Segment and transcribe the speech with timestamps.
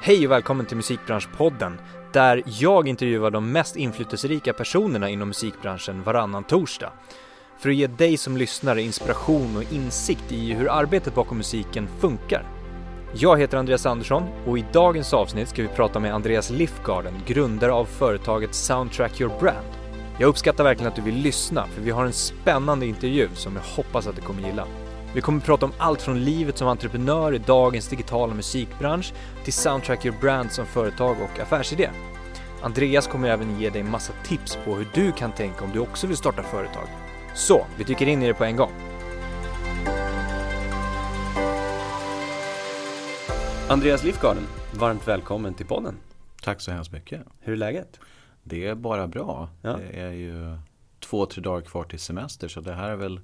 [0.00, 1.80] Hej och välkommen till Musikbranschpodden,
[2.12, 6.92] där jag intervjuar de mest inflytelserika personerna inom musikbranschen varannan torsdag.
[7.58, 12.46] För att ge dig som lyssnare inspiration och insikt i hur arbetet bakom musiken funkar.
[13.14, 17.72] Jag heter Andreas Andersson och i dagens avsnitt ska vi prata med Andreas Lifgarden, grundare
[17.72, 19.66] av företaget Soundtrack Your Brand.
[20.18, 23.62] Jag uppskattar verkligen att du vill lyssna, för vi har en spännande intervju som jag
[23.62, 24.66] hoppas att du kommer gilla.
[25.14, 29.12] Vi kommer prata om allt från livet som entreprenör i dagens digitala musikbransch
[29.44, 31.90] till Soundtrack Your Brand som företag och affärsidé.
[32.62, 36.06] Andreas kommer även ge dig massa tips på hur du kan tänka om du också
[36.06, 36.88] vill starta företag.
[37.34, 38.70] Så, vi dyker in i det på en gång.
[43.68, 44.42] Andreas Lifgarden,
[44.74, 45.94] varmt välkommen till podden.
[46.42, 47.22] Tack så hemskt mycket.
[47.40, 48.00] Hur är läget?
[48.42, 49.48] Det är bara bra.
[49.62, 49.76] Ja.
[49.76, 50.58] Det är ju
[51.00, 53.20] två, tre dagar kvar till semester så det här är väl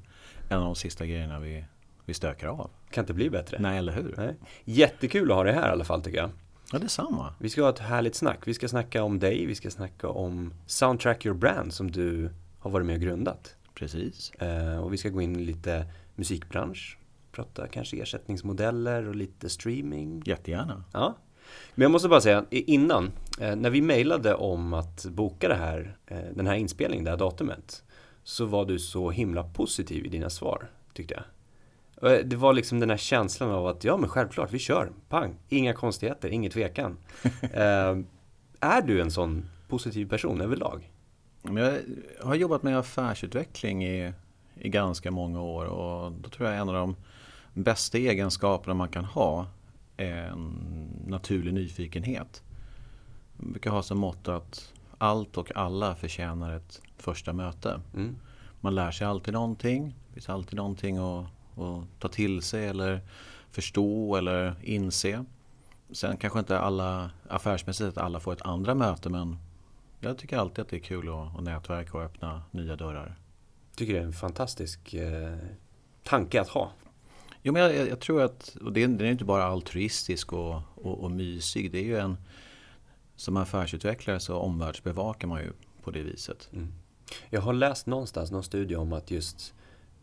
[0.48, 1.64] en av de sista grejerna vi,
[2.04, 2.70] vi stökar av.
[2.90, 3.58] Kan inte bli bättre.
[3.60, 4.14] Nej, eller hur?
[4.16, 4.36] Nej.
[4.64, 6.30] Jättekul att ha dig här i alla fall tycker jag.
[6.72, 7.34] Ja, det är samma.
[7.38, 8.38] Vi ska ha ett härligt snack.
[8.44, 12.70] Vi ska snacka om dig, vi ska snacka om Soundtrack Your Brand som du har
[12.70, 13.56] varit med och grundat.
[13.75, 14.30] Precis.
[14.30, 16.98] Eh, och vi ska gå in i lite musikbransch,
[17.32, 20.22] prata kanske ersättningsmodeller och lite streaming.
[20.27, 20.84] Jättegärna.
[20.92, 21.16] Ja.
[21.75, 23.10] Men jag måste bara säga innan,
[23.41, 27.19] eh, när vi mejlade om att boka det här, eh, den här inspelningen, det här
[27.19, 27.84] datumet,
[28.25, 31.25] så var du så himla positiv i dina svar, tyckte jag.
[32.05, 35.36] Eh, Det var liksom den här känslan av att, ja men självklart, vi kör, pang,
[35.48, 36.97] inga konstigheter, ingen tvekan.
[37.42, 37.98] eh,
[38.60, 40.91] är du en sån positiv person överlag?
[41.42, 41.78] Jag
[42.27, 44.12] har jobbat med affärsutveckling i,
[44.55, 46.97] i ganska många år och då tror jag en av de
[47.55, 49.47] bästa egenskaperna man kan ha
[49.97, 50.55] är en
[51.06, 52.42] naturlig nyfikenhet.
[53.38, 57.80] Jag brukar ha som motto att allt och alla förtjänar ett första möte.
[57.94, 58.16] Mm.
[58.60, 59.94] Man lär sig alltid någonting.
[60.08, 63.00] Det finns alltid någonting att, att ta till sig eller
[63.50, 65.24] förstå eller inse.
[65.91, 69.38] Sen kanske inte alla affärsmässigt alla får ett andra möte men
[70.00, 73.15] jag tycker alltid att det är kul att, att nätverka och öppna nya dörrar.
[73.76, 75.37] Tycker det är en fantastisk eh,
[76.03, 76.72] tanke att ha.
[77.42, 80.60] Jo, men jag, jag tror att, och det är, den är inte bara altruistisk och,
[80.75, 81.72] och, och mysig.
[81.72, 82.16] Det är ju en,
[83.16, 86.48] som affärsutvecklare så omvärldsbevakar man ju på det viset.
[86.53, 86.72] Mm.
[87.31, 89.54] Jag har läst någonstans någon studie om att just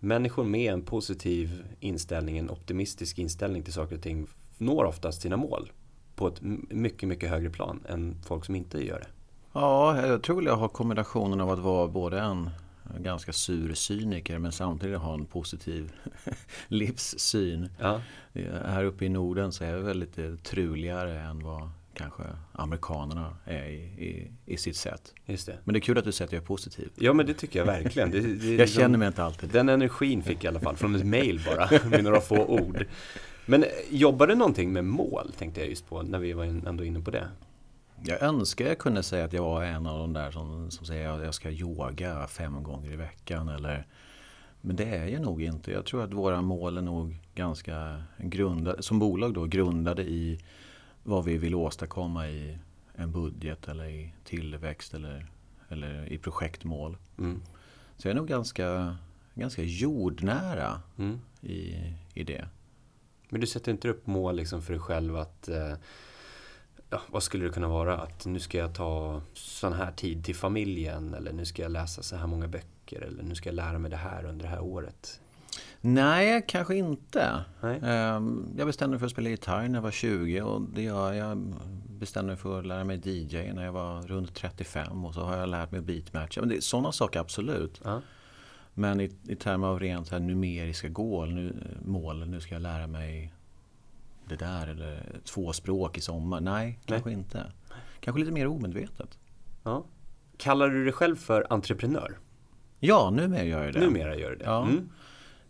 [0.04, 5.38] människor med en positiv inställning, en optimistisk inställning till saker och ting når oftast sina
[5.38, 5.72] mål
[6.16, 9.08] på ett mycket, mycket högre plan än folk som inte gör det.
[9.54, 12.50] Ja, jag tror jag har kombinationen av att vara både en
[13.00, 15.92] ganska sur cyniker men samtidigt ha en positiv
[16.68, 17.70] livssyn.
[17.80, 18.02] Ja,
[18.66, 23.66] Här uppe i Norden så är vi väl lite truligare än vad kanske amerikanerna är
[23.66, 25.14] i, i, i sitt sätt.
[25.26, 25.58] just det.
[25.64, 26.90] Men det är kul att du säger att jag är positiv.
[26.96, 28.12] Ja, men det tycker jag verkligen.
[28.12, 30.96] Det, det, Jag känner mig inte alltid Den energin fick jag i alla fall från
[30.96, 32.86] ett mail bara, med några få ord.
[33.46, 36.84] Men eh, jobbar du någonting med mål, tänkte jag just på, när vi var ändå
[36.84, 37.28] inne på det.
[38.04, 41.10] Jag önskar jag kunde säga att jag var en av de där som, som säger
[41.10, 43.50] att jag ska yoga fem gånger i veckan.
[43.50, 43.88] Eller,
[44.62, 45.72] men det är jag nog inte.
[45.72, 50.40] Jag tror att våra mål är nog ganska grundade, som bolag då, grundade i
[51.04, 52.58] vad vi vill åstadkomma i
[52.96, 55.26] en budget eller i tillväxt eller,
[55.70, 56.98] eller i projektmål.
[57.18, 57.42] Mm.
[57.98, 58.98] Så jag är nog ganska,
[59.34, 61.20] ganska jordnära Mm.
[61.42, 62.48] i, i det.
[63.30, 65.74] Men du sätter inte upp mål liksom för dig själv att eh,
[66.90, 67.98] ja, vad skulle det kunna vara?
[67.98, 72.04] Att nu ska jag ta sån här tid till familjen eller nu ska jag läsa
[72.04, 74.62] så här många böcker eller nu ska jag lära mig det här under det här
[74.62, 75.22] året.
[75.82, 77.44] Nej, kanske inte.
[77.62, 77.80] Nej?
[77.84, 81.14] Ehm, Jag bestämde mig för att spela gitarr när jag var 20 och det gör
[81.14, 81.54] jag.
[82.00, 85.38] bestämde mig för att lära mig DJ när jag var runt 35 och så har
[85.38, 86.40] jag lärt mig beatmatcha.
[86.42, 87.82] Men det är sådana saker absolut.
[87.84, 88.02] Ja.
[88.74, 91.56] Men i, i termer av rent här numeriska mål nu,
[91.86, 93.34] mål, nu ska jag lära mig
[94.30, 96.42] det där eller två språk i sommar.
[96.42, 97.52] Nej, kanske inte.
[98.00, 99.18] Kanske lite mer omedvetet.
[99.64, 99.86] ja.
[100.38, 102.18] Kallar du dig själv för entreprenör?
[102.80, 103.80] Ja, numera gör jag det.
[103.80, 104.44] Numera gör du det?
[104.46, 104.64] Ja.
[104.64, 104.90] Mm.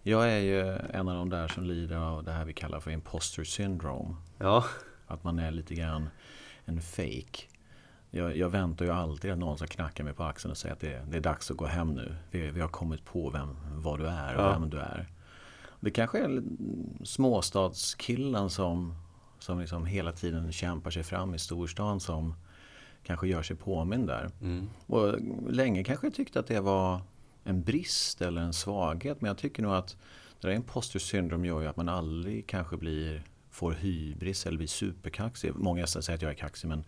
[0.03, 2.91] Jag är ju en av de där som lider av det här vi kallar för
[2.91, 4.15] imposter syndrome.
[4.37, 4.65] Ja.
[5.07, 6.09] Att man är lite grann
[6.65, 7.43] en fake.
[8.11, 10.79] Jag, jag väntar ju alltid att någon ska knacka mig på axeln och säga att
[10.79, 12.15] det, det är dags att gå hem nu.
[12.31, 14.51] Vi, vi har kommit på vem, vad du är och Ja.
[14.59, 15.07] vem du är.
[15.79, 16.41] Det kanske är
[17.03, 18.95] småstadskillen som,
[19.39, 22.33] som liksom hela tiden kämpar sig fram i storstan som
[23.03, 24.29] kanske gör sig påmind där.
[24.41, 24.69] Mm.
[24.87, 25.15] Och
[25.49, 27.01] länge kanske jag tyckte att det var
[27.43, 29.21] en brist eller en svaghet.
[29.21, 29.97] Men jag tycker nog att
[30.41, 34.67] det där imposter syndrom gör ju att man aldrig kanske blir, får hybris eller blir
[34.67, 35.51] superkaxig.
[35.55, 36.83] Många säger att jag är kaxig men,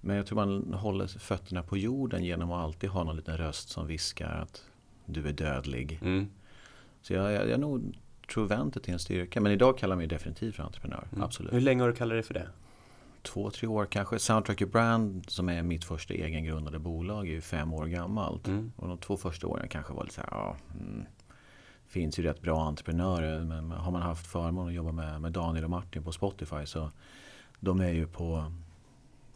[0.00, 3.68] men jag tror man håller fötterna på jorden genom att alltid ha någon liten röst
[3.68, 4.64] som viskar att
[5.06, 5.98] du är dödlig.
[6.02, 6.30] Mm.
[7.02, 7.98] Så jag, jag, jag nog
[8.32, 9.40] tror vänt det till en styrka.
[9.40, 11.08] Men idag kallar jag mig definitivt för entreprenör.
[11.12, 11.22] Mm.
[11.22, 11.52] Absolut.
[11.52, 12.48] Hur länge har du kallat dig för det?
[13.22, 14.18] Två, tre år kanske.
[14.18, 18.48] Soundtracker Brand som är mitt första egengrundade bolag är ju fem år gammalt.
[18.48, 18.72] Mm.
[18.76, 21.04] Och de två första åren kanske var lite så här, ja, mm,
[21.86, 23.44] finns ju rätt bra entreprenörer.
[23.44, 26.90] Men har man haft förmånen att jobba med, med Daniel och Martin på Spotify så
[27.60, 28.52] de är ju på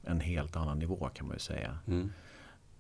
[0.03, 1.79] en helt annan nivå kan man ju säga.
[1.87, 2.13] Mm.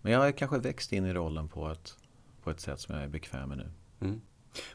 [0.02, 1.96] Men jag har kanske växt in i rollen på ett,
[2.42, 3.70] på ett sätt som jag är bekväm med nu.
[4.00, 4.20] Mm.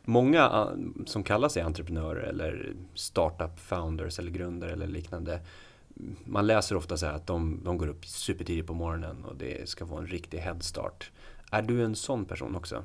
[0.03, 0.75] Många ah,
[1.05, 5.41] som kallar sig entreprenörer eller startup founders eller grundare eller liknande.
[6.25, 9.69] Man läser ofta så här att de, de går upp supertidigt på morgonen och det
[9.69, 11.11] ska få en riktig headstart.
[11.51, 12.83] Är du en sån person också?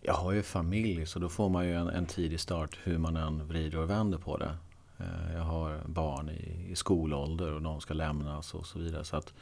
[0.00, 3.16] Jag har ju familj så då får man ju en, en tidig start hur man
[3.16, 4.56] än vrider och vänder på det.
[4.98, 9.04] Eh, jag har barn i, i skolålder och de ska lämnas och så vidare.
[9.04, 9.34] Så att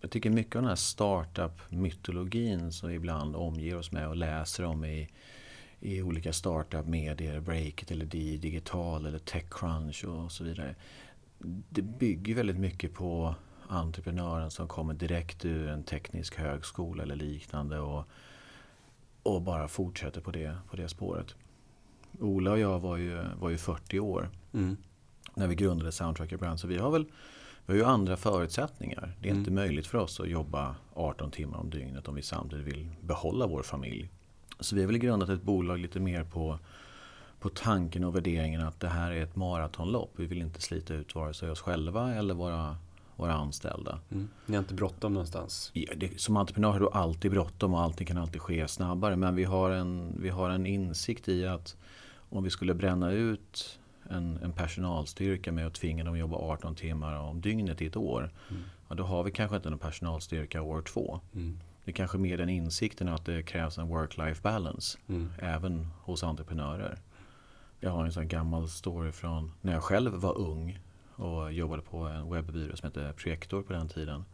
[0.00, 4.64] jag tycker mycket av den här startup-mytologin som vi ibland omger oss med och läser
[4.64, 5.08] om i,
[5.80, 10.74] i olika startup-medier, Breakit eller Digital eller Techcrunch och så vidare.
[11.68, 13.34] Det bygger väldigt mycket på
[13.68, 18.04] entreprenören som kommer direkt ur en teknisk högskola eller liknande och,
[19.22, 21.34] och bara fortsätter på det, på det spåret.
[22.20, 24.76] Ola och jag var ju, var ju 40 år mm.
[25.34, 27.06] när vi grundade Soundtracker Brand så vi har väl
[27.66, 29.16] vi har ju andra förutsättningar.
[29.20, 29.40] Det är mm.
[29.40, 33.46] inte möjligt för oss att jobba 18 timmar om dygnet om vi samtidigt vill behålla
[33.46, 34.10] vår familj.
[34.60, 36.58] Så vi har väl grundat ett bolag lite mer på,
[37.40, 40.12] på tanken och värderingen att det här är ett maratonlopp.
[40.16, 42.76] Vi vill inte slita ut vare sig oss själva eller våra,
[43.16, 43.98] våra anställda.
[44.10, 44.28] Mm.
[44.46, 45.70] Ni har inte bråttom någonstans?
[45.74, 49.16] Ja, det, som entreprenör har du alltid bråttom och allting kan alltid ske snabbare.
[49.16, 51.76] Men vi har, en, vi har en insikt i att
[52.30, 53.78] om vi skulle bränna ut
[54.10, 57.96] en, en personalstyrka med att tvinga dem att jobba 18 timmar om dygnet i ett
[57.96, 58.30] år.
[58.50, 58.62] Mm.
[58.88, 61.20] Ja, då har vi kanske inte en personalstyrka år två.
[61.34, 61.60] Mm.
[61.84, 64.98] Det är kanske mer den insikten att det krävs en work-life balance.
[65.08, 65.32] Mm.
[65.38, 66.98] Även hos entreprenörer.
[67.80, 70.78] Jag har en sån gammal story från när jag själv var ung
[71.14, 74.24] och jobbade på en webbyrå som hette Projektor på den tiden.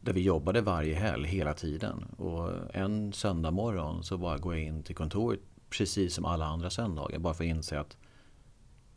[0.00, 2.04] Där vi jobbade varje helg hela tiden.
[2.16, 5.40] Och en söndag morgon så bara går jag in till kontoret
[5.70, 7.18] precis som alla andra söndagar.
[7.18, 7.96] Bara för att inse att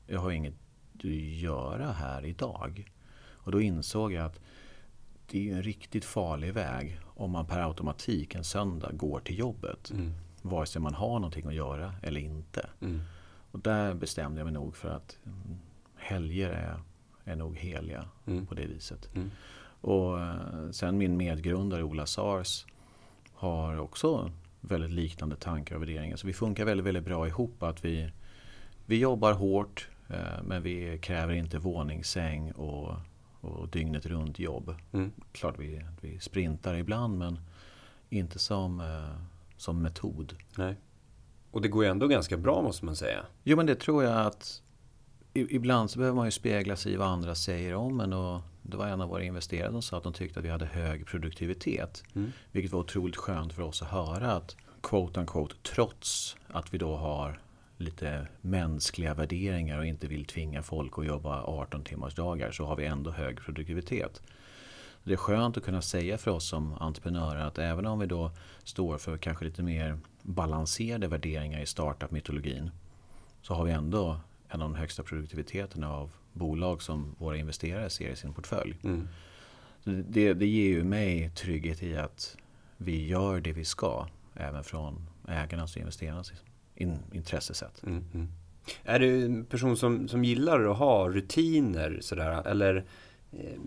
[0.08, 0.56] jag har inget
[0.98, 1.06] att
[1.42, 2.92] göra här idag.
[3.30, 4.40] Och då insåg jag att
[5.28, 9.92] det är en riktigt farlig väg om man per automatik en söndag går till jobbet.
[9.92, 10.14] Mm.
[10.42, 12.70] Vare sig man har någonting att göra eller inte.
[12.82, 13.02] Mm.
[13.52, 15.58] Och där bestämde jag mig nog för att mm,
[15.96, 16.80] helger är,
[17.24, 18.46] är nog heliga mm.
[18.46, 19.10] på det viset.
[19.16, 19.32] Mm.
[19.82, 22.66] Och eh, sen min medgrundare Ola Sars
[23.34, 24.32] har också
[24.62, 26.16] väldigt liknande tankar och värderingar.
[26.16, 27.64] Så vi funkar väldigt, väldigt bra ihop.
[27.64, 28.12] att Vi,
[28.86, 32.96] vi jobbar hårt eh, men vi kräver inte våningssäng och,
[33.42, 34.76] och dygnet runt jobb.
[34.92, 35.12] Mm.
[35.32, 37.40] Klart vi, vi sprintar ibland men
[38.10, 39.22] inte som, eh,
[39.58, 40.36] som metod.
[40.58, 40.76] Nej.
[41.52, 43.26] Och det går ju ändå ganska bra måste man säga.
[43.44, 44.62] Jo men det tror jag att
[45.34, 48.14] Ibland så behöver man ju spegla sig i vad andra säger om en.
[48.14, 50.66] Och det var en av våra investerare som sa att de tyckte att vi hade
[50.66, 52.04] hög produktivitet.
[52.16, 52.32] Mm.
[52.52, 54.32] Vilket var otroligt skönt för oss att höra.
[54.32, 57.40] att quote unquote, Trots att vi då har
[57.78, 62.76] lite mänskliga värderingar och inte vill tvinga folk att jobba 18 timmars dagar så har
[62.76, 64.22] vi ändå hög produktivitet.
[65.04, 68.32] Det är skönt att kunna säga för oss som entreprenörer att även om vi då
[68.64, 72.72] står för kanske lite mer balanserade värderingar i startup-mytologin
[73.42, 74.20] så har vi ändå
[74.50, 78.76] en av de högsta produktiviteterna av bolag som våra investerare ser i sin portfölj.
[78.84, 79.08] Mm.
[79.84, 82.38] Det, det ger ju mig trygghet i att
[82.78, 86.32] vi gör det vi ska även från ägarnas och investerarnas
[86.76, 87.84] in, intressesätt.
[87.84, 88.28] Mm, mm.
[88.84, 92.48] Är du en person som, som gillar att ha rutiner sådär?
[92.48, 92.86] Eller
[93.32, 93.60] eh,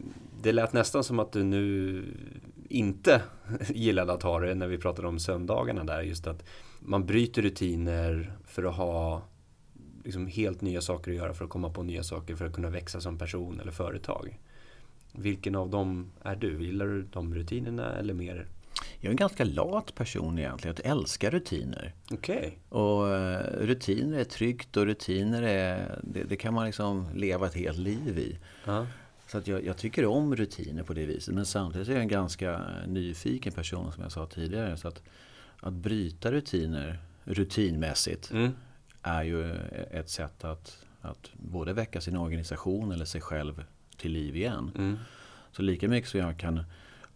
[0.42, 2.04] det lät nästan som att du nu
[2.74, 3.22] inte
[3.68, 6.02] gillade att ha det när vi pratade om söndagarna där.
[6.02, 6.44] Just att
[6.80, 9.22] man bryter rutiner för att ha
[10.04, 12.70] liksom helt nya saker att göra för att komma på nya saker för att kunna
[12.70, 14.40] växa som person eller företag.
[15.12, 16.64] Vilken av dem är du?
[16.64, 18.46] Gillar du de rutinerna eller mer?
[19.00, 20.76] Jag är en ganska lat person egentligen.
[20.82, 21.94] Jag älskar rutiner.
[22.10, 22.50] Okay.
[22.68, 27.54] Och uh, rutiner är tryggt och rutiner är, det, det, kan man liksom leva ett
[27.54, 28.38] helt liv i.
[28.68, 28.84] Uh.
[29.34, 31.34] Så att jag, jag, tycker om rutiner på det viset.
[31.34, 34.76] Men samtidigt är jag en ganska nyfiken person som jag sa tidigare.
[34.76, 35.02] Så att,
[35.60, 38.52] att bryta rutiner rutinmässigt mm
[39.02, 39.54] är ju
[39.90, 43.64] ett sätt att, att både väcka sin organisation eller sig själv
[43.96, 44.70] till liv igen.
[44.74, 44.98] Mm.
[45.52, 46.64] Så lika mycket som jag kan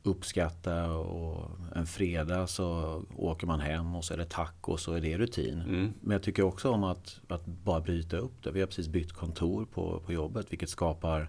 [0.02, 5.00] uppskatta och en fredag så åker man hem och så är det tacos och är
[5.00, 5.60] det rutin.
[5.60, 5.92] Mm.
[6.00, 8.50] Men jag tycker också om att, att bara bryta upp det.
[8.50, 11.28] Vi har precis bytt kontor på, på jobbet vilket skapar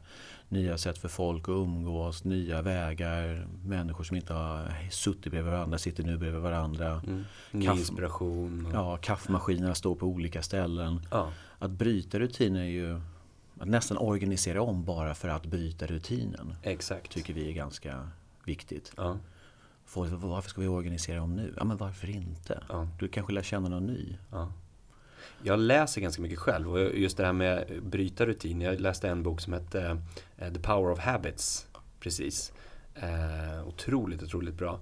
[0.50, 3.48] nya sätt för folk att umgås, nya vägar.
[3.66, 7.02] Människor som inte har suttit bredvid varandra sitter nu bredvid varandra.
[7.08, 7.24] Mm.
[7.52, 8.70] Ny Kaff inspiration.
[8.74, 11.02] Ja, kaffemaskinerna står på olika ställen.
[11.12, 11.32] Ja.
[11.60, 13.02] Att bryta rutiner är ju
[13.60, 16.56] att nästan organisera om bara för att bryta rutinen.
[16.64, 17.12] Exakt.
[17.12, 18.10] Tycker vi är ganska
[18.46, 18.94] viktigt.
[18.98, 19.18] Ja.
[19.86, 21.54] Folk, varför ska vi organisera om nu?
[21.58, 22.64] Ja, men varför inte?
[22.70, 22.88] Ja.
[23.00, 24.18] Du kanske lär känna någon ny.
[24.32, 24.52] Ja.
[25.44, 28.62] Jag läser ganska mycket själv och just det här med bryta rutin.
[28.62, 30.02] Jag läste en bok som hette
[30.38, 31.68] eh, The Power of Habits.
[32.00, 32.54] Precis.
[32.96, 34.80] Eh, otroligt, otroligt bra.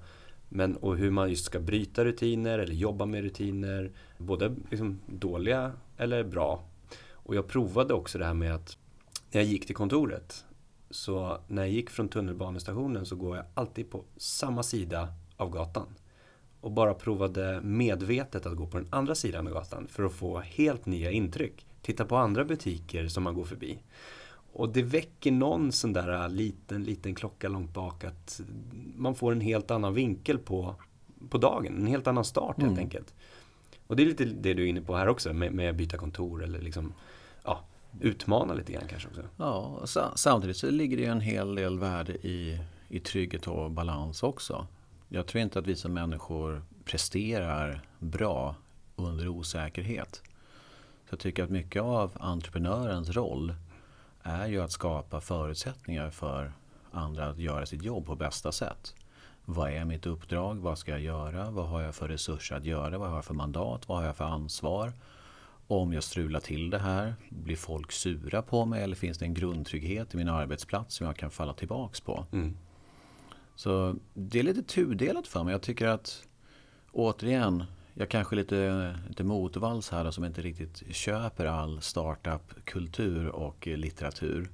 [0.50, 3.92] Men och hur man just ska bryta rutiner eller jobba med rutiner.
[4.18, 6.64] Både liksom dåliga eller bra.
[7.12, 8.78] Och jag provade också det här med att
[9.32, 10.46] när jag gick till kontoret.
[10.90, 15.88] Så när jag gick från tunnelbanestationen så går jag alltid på samma sida av gatan
[16.62, 20.40] och bara provade medvetet att gå på den andra sidan av gatan för att få
[20.40, 21.66] helt nya intryck.
[21.82, 23.80] Titta på andra butiker som man går förbi.
[24.54, 28.42] Och det väcker någon sån där liten, liten klocka långt bak att
[28.96, 30.76] man får en helt annan vinkel på,
[31.30, 31.78] på dagen.
[31.78, 32.84] En helt annan start helt Mm.
[32.84, 33.14] enkelt.
[33.88, 36.44] Och det är lite det du är inne på här också med, med byta kontor
[36.44, 36.94] eller liksom
[37.44, 37.60] ja,
[38.02, 39.22] utmana lite grann kanske också.
[39.38, 42.60] Ja, sa- samtidigt så ligger det en hel del värde i,
[42.90, 44.68] i trygghet och balans också.
[45.10, 48.56] Jag tror inte att vi som människor presterar bra
[48.96, 50.22] under osäkerhet.
[51.06, 53.54] Så jag tycker att mycket av entreprenörens roll
[54.24, 56.54] är ju att skapa förutsättningar för
[56.92, 58.96] andra att göra sitt jobb på bästa sätt.
[59.46, 60.56] Vad är mitt uppdrag?
[60.56, 61.52] Vad ska jag göra?
[61.52, 62.98] Vad har jag för resurser att göra?
[62.98, 63.88] Vad har jag för mandat?
[63.88, 64.94] Vad har jag för ansvar?
[65.68, 69.34] Om jag strular till det här, blir folk sura på mig eller finns det en
[69.34, 72.26] grundtrygghet i min arbetsplats som jag kan falla tillbaks på?
[72.32, 72.58] Mm.
[73.58, 75.52] Så det är lite tudelat för mig.
[75.52, 76.28] Jag tycker att
[76.92, 83.28] återigen, jag kanske är lite, lite motvalls här då, som inte riktigt köper all startup-kultur
[83.28, 84.50] och litteratur.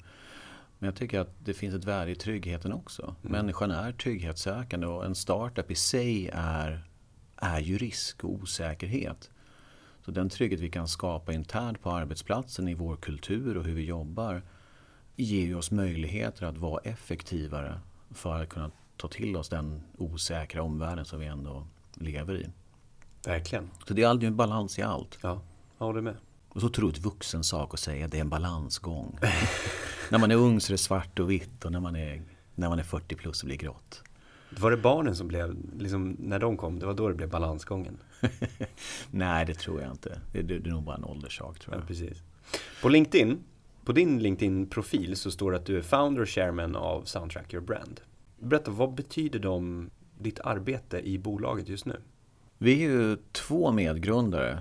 [0.80, 3.16] Men jag tycker att det finns ett värde i tryggheten också.
[3.22, 6.88] Människan är trygghetssökande och en startup i sig är,
[7.36, 9.32] är ju risk och osäkerhet.
[10.06, 13.86] Så den trygghet vi kan skapa internt på arbetsplatsen i vår kultur och hur vi
[13.86, 14.42] jobbar
[15.16, 17.80] ger ju oss möjligheter att vara effektivare
[18.12, 18.72] för att kunna
[19.04, 22.50] ta till oss den osäkra omvärlden som vi ändå lever i.
[23.26, 23.70] Verkligen.
[23.88, 25.20] Så det är alltid en balans i allt.
[25.22, 25.42] Ja,
[25.78, 26.16] jag håller med.
[26.50, 29.20] Och så otroligt vuxen sak att säga, det är en balansgång.
[30.12, 32.22] när man är ung så är det svart och vitt och när man är,
[32.56, 34.04] när man är 40 plus så blir det grått.
[34.60, 37.98] Var det barnen som blev, liksom, när de kom, det var då det blev balansgången?
[39.12, 40.20] Nej, det tror jag inte.
[40.32, 41.88] Det, det, det är nog bara en ålderssak tror Ja, jag.
[41.88, 42.18] precis.
[42.82, 43.44] På LinkedIn,
[43.86, 47.66] på din LinkedIn-profil så står det att du är founder och chairman av Soundtrack Your
[47.66, 48.02] Brand.
[48.44, 52.02] Berätta, vad betyder de, ditt arbete i bolaget just nu?
[52.58, 54.60] Vi är ju två medgrundare,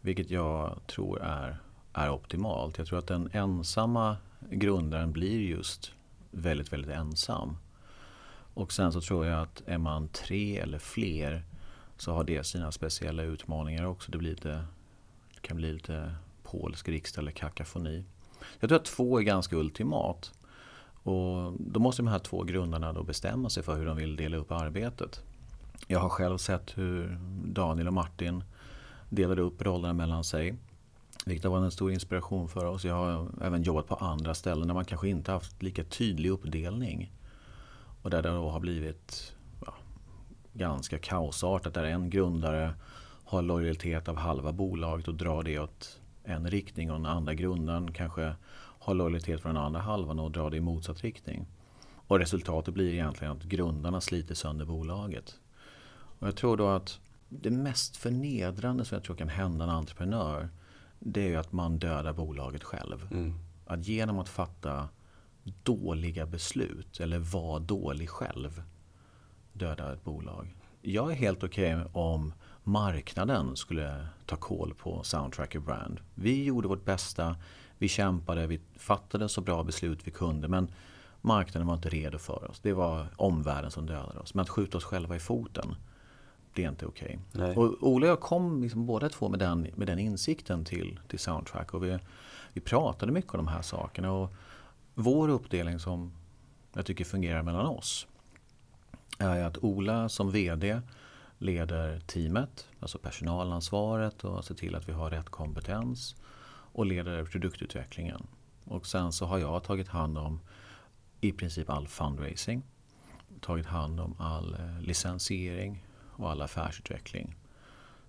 [0.00, 1.56] vilket jag tror är,
[1.92, 2.78] är optimalt.
[2.78, 4.16] Jag tror att den ensamma
[4.50, 5.92] grundaren blir just
[6.30, 7.56] väldigt, väldigt ensam.
[8.54, 11.42] Och sen så tror jag att är man tre eller fler
[11.96, 14.10] så har det sina speciella utmaningar också.
[14.10, 14.64] Det, blir lite,
[15.34, 18.04] det kan bli lite polsk riksdag eller kakafoni.
[18.60, 20.32] Jag tror att två är ganska ultimat.
[21.02, 24.36] Och då måste de här två grundarna då bestämma sig för hur de vill dela
[24.36, 25.22] upp arbetet.
[25.86, 28.44] Jag har själv sett hur Daniel och Martin
[29.08, 30.54] delade upp rollerna mellan sig.
[31.26, 32.84] Vilket har varit en stor inspiration för oss.
[32.84, 37.12] Jag har även jobbat på andra ställen där man kanske inte haft lika tydlig uppdelning.
[38.02, 39.32] Och där det då har blivit
[39.66, 39.74] ja,
[40.52, 41.74] ganska kaosartat.
[41.74, 42.74] Där en grundare
[43.24, 47.92] har lojalitet av halva bolaget och drar det åt en riktning och den andra grundaren
[47.92, 48.34] kanske
[48.82, 51.46] har lojalitet från den andra halvan och drar det i motsatt riktning.
[52.06, 55.38] Och resultatet blir egentligen att grundarna sliter sönder bolaget.
[56.18, 60.48] Och jag tror då att det mest förnedrande som jag tror kan hända en entreprenör
[60.98, 63.08] det är ju att man dödar bolaget själv.
[63.10, 63.34] Mm.
[63.66, 64.88] Att genom att fatta
[65.62, 68.62] dåliga beslut eller vara dålig själv
[69.52, 70.56] döda ett bolag.
[70.80, 76.00] Jag är helt okej om marknaden skulle ta koll på Soundtracker Brand.
[76.14, 77.36] Vi gjorde vårt bästa,
[77.82, 80.70] vi kämpade, vi fattade så bra beslut vi kunde men
[81.20, 82.60] marknaden var inte redo för oss.
[82.60, 84.34] Det var omvärlden som dödade oss.
[84.34, 85.74] Men att skjuta oss själva i foten,
[86.54, 87.18] det är inte okej.
[87.32, 87.56] Nej.
[87.56, 91.18] Och Ola och jag kom liksom båda två med den, med den insikten till, till
[91.18, 91.74] Soundtrack.
[91.74, 91.98] Och vi,
[92.52, 94.12] vi pratade mycket om de här sakerna.
[94.12, 94.34] Och
[94.94, 96.12] vår uppdelning som
[96.72, 98.06] jag tycker fungerar mellan oss
[99.18, 100.80] är att Ola som VD
[101.38, 106.16] leder teamet, alltså personalansvaret och ser till att vi har rätt kompetens
[106.72, 108.26] och leder produktutvecklingen.
[108.64, 110.40] Och sen så har jag tagit hand om
[111.20, 112.62] i princip all fundraising,
[113.40, 115.86] tagit hand om all eh, licensiering
[116.16, 117.34] och all affärsutveckling.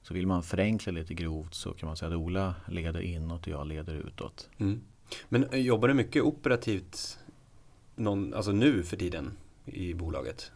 [0.01, 3.47] Så vill man förenkla lite grovt så kan man säga att Ola leder inåt och
[3.47, 4.49] jag leder utåt.
[4.57, 4.81] Mm.
[5.29, 7.19] Men eh, jobbar du mycket operativt
[7.95, 10.51] någon, alltså nu för tiden i bolaget?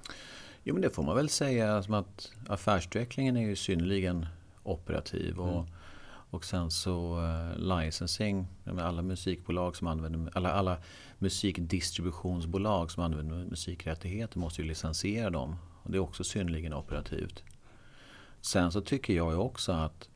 [0.63, 4.25] Jo men det får man väl säga som att affärsutvecklingen är ju synnerligen
[4.63, 5.39] operativ.
[5.39, 5.71] Och, Mm.
[6.37, 10.77] Och sen så uh, licensing, alla musikbolag som använder, alla, alla
[11.17, 15.55] musikdistributionsbolag som använder musikrättigheter måste ju licensiera dem.
[15.83, 17.43] Och det är också synnerligen operativt.
[18.41, 20.09] Sen så tycker jag ju också att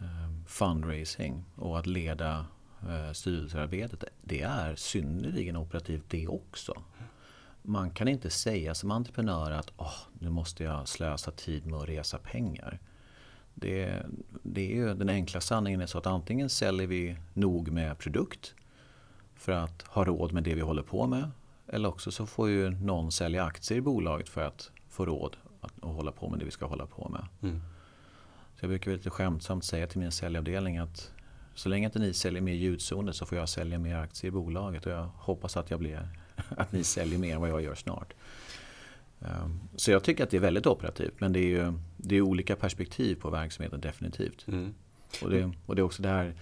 [0.00, 2.46] uh, fundraising och att leda
[2.88, 6.82] uh, styrelsearbetet, det är synnerligen operativt det också.
[7.62, 11.88] Man kan inte säga som entreprenör att oh, nu måste jag slösa tid med att
[11.88, 12.78] resa pengar.
[13.58, 14.06] Det,
[14.42, 18.54] det är ju den enkla sanningen är så att antingen säljer vi nog med produkt
[19.34, 21.30] för att ha råd med det vi håller på med.
[21.68, 25.72] Eller också så får ju någon sälja aktier i bolaget för att få råd att,
[25.84, 27.26] att hålla på med det vi ska hålla på med.
[27.42, 27.62] Mm.
[28.54, 31.12] Så jag brukar lite skämtsamt säga till min säljavdelning att
[31.54, 34.86] så länge inte ni säljer mer ljudzoner så får jag sälja mer aktier i bolaget
[34.86, 36.08] och jag hoppas att, jag blir,
[36.56, 38.14] att ni säljer mer än vad jag gör snart.
[39.20, 42.20] Ehm, så jag tycker att det är väldigt operativt men det är ju det är
[42.20, 44.48] olika perspektiv på verksamheten definitivt.
[44.48, 44.74] Mm.
[45.22, 46.34] Och, det, och det är också det här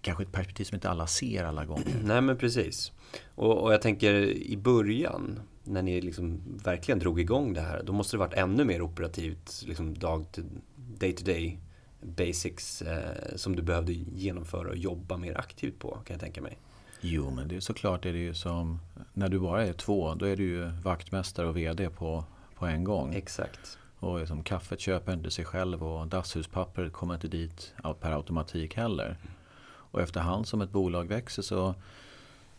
[0.00, 2.00] kanske ett perspektiv som inte alla ser alla gånger.
[2.04, 2.92] Nej men precis.
[3.34, 7.92] Och, och jag tänker i början när ni liksom verkligen drog igång det här då
[7.92, 10.44] måste det varit ännu mer operativt liksom dag till,
[10.76, 11.58] day to day
[12.00, 16.58] basics eh, som du behövde genomföra och jobba mer aktivt på kan jag tänka mig.
[17.00, 18.80] Jo, men det är såklart är det ju som
[19.12, 22.24] när du bara är två, då är du ju vaktmästare och VD på,
[22.54, 23.14] på en gång.
[23.14, 23.78] Exakt.
[23.98, 29.16] Och liksom, kaffet köper inte sig själv och dasshuspappret kommer inte dit per automatik heller.
[29.90, 31.74] Och efterhand som ett bolag växer så,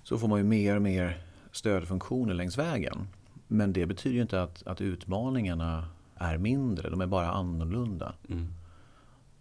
[0.04, 3.08] så får man ju mer och mer stödfunktioner längs vägen.
[3.48, 8.14] Men det betyder ju inte att, att utmaningarna är mindre, de är bara annorlunda.
[8.30, 8.48] Mm.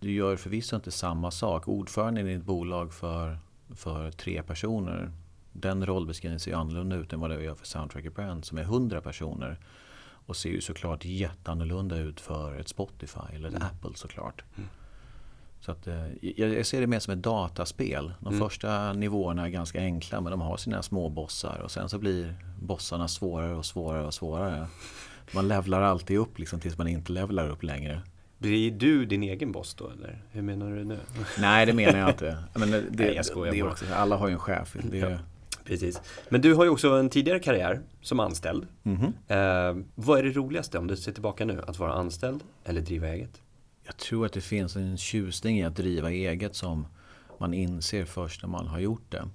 [0.01, 1.69] Du gör förvisso inte samma sak.
[1.69, 3.39] Ordföranden i ett bolag för
[3.75, 5.13] för tre personer.
[5.53, 9.01] Den rollbeskrivningen ser annorlunda ut än vad det gör för Soundtracker Brand som är 100
[9.01, 9.59] personer.
[10.27, 13.69] Och ser ju såklart jätteannorlunda ut för ett Spotify eller ett mm.
[13.69, 14.45] Apple såklart.
[14.57, 14.69] Mm.
[15.61, 16.07] Så att, eh,
[16.37, 18.13] jag ser det mer som ett dataspel.
[18.21, 18.41] De mm.
[18.41, 22.35] första nivåerna är ganska enkla men de har sina små bossar och sen så blir
[22.61, 24.67] bossarna svårare och svårare och svårare.
[25.35, 28.03] Man levlar alltid upp liksom tills man inte levlar upp längre.
[28.39, 30.23] Blir du din egen boss då eller?
[30.31, 30.99] Hur menar du nu?
[31.39, 32.37] Nej det menar jag inte.
[32.55, 33.73] Men det, Nej, jag skojar det bara.
[33.73, 34.77] Också, alla har ju en chef.
[34.83, 35.19] Det ja,
[35.65, 36.01] precis.
[36.29, 38.67] Men du har ju också en tidigare karriär som anställd.
[38.83, 39.79] Mm -hmm.
[39.79, 41.63] eh, vad är det roligaste om du ser tillbaka nu?
[41.67, 43.43] Att vara anställd eller driva eget?
[43.85, 46.87] Jag tror att det finns en tjusning i att driva eget som
[47.39, 49.29] man inser först när man har gjort det.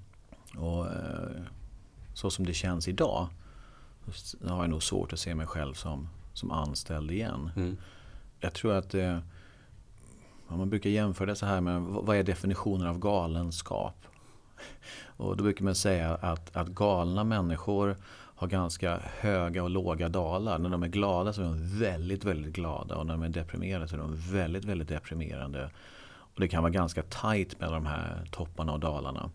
[0.58, 1.42] Och eh,
[2.13, 3.28] så som det känns idag
[4.48, 7.52] har jag nog svårt att se mig själv som, som anställd igen.
[7.56, 7.78] Mm
[8.44, 9.18] jag tror att eh,
[10.48, 14.06] man brukar jämföra det så här med vad är definitionen av galenskap?
[15.18, 17.96] Och då brukar man säga att, att galna människor
[18.36, 20.60] har ganska höga och låga dalar.
[20.60, 23.88] När de är glada så är de väldigt, väldigt glada och när de är deprimerade
[23.88, 25.70] så är de väldigt, väldigt deprimerande.
[26.06, 29.30] Och det kan vara ganska tajt med de här topparna och dalarna.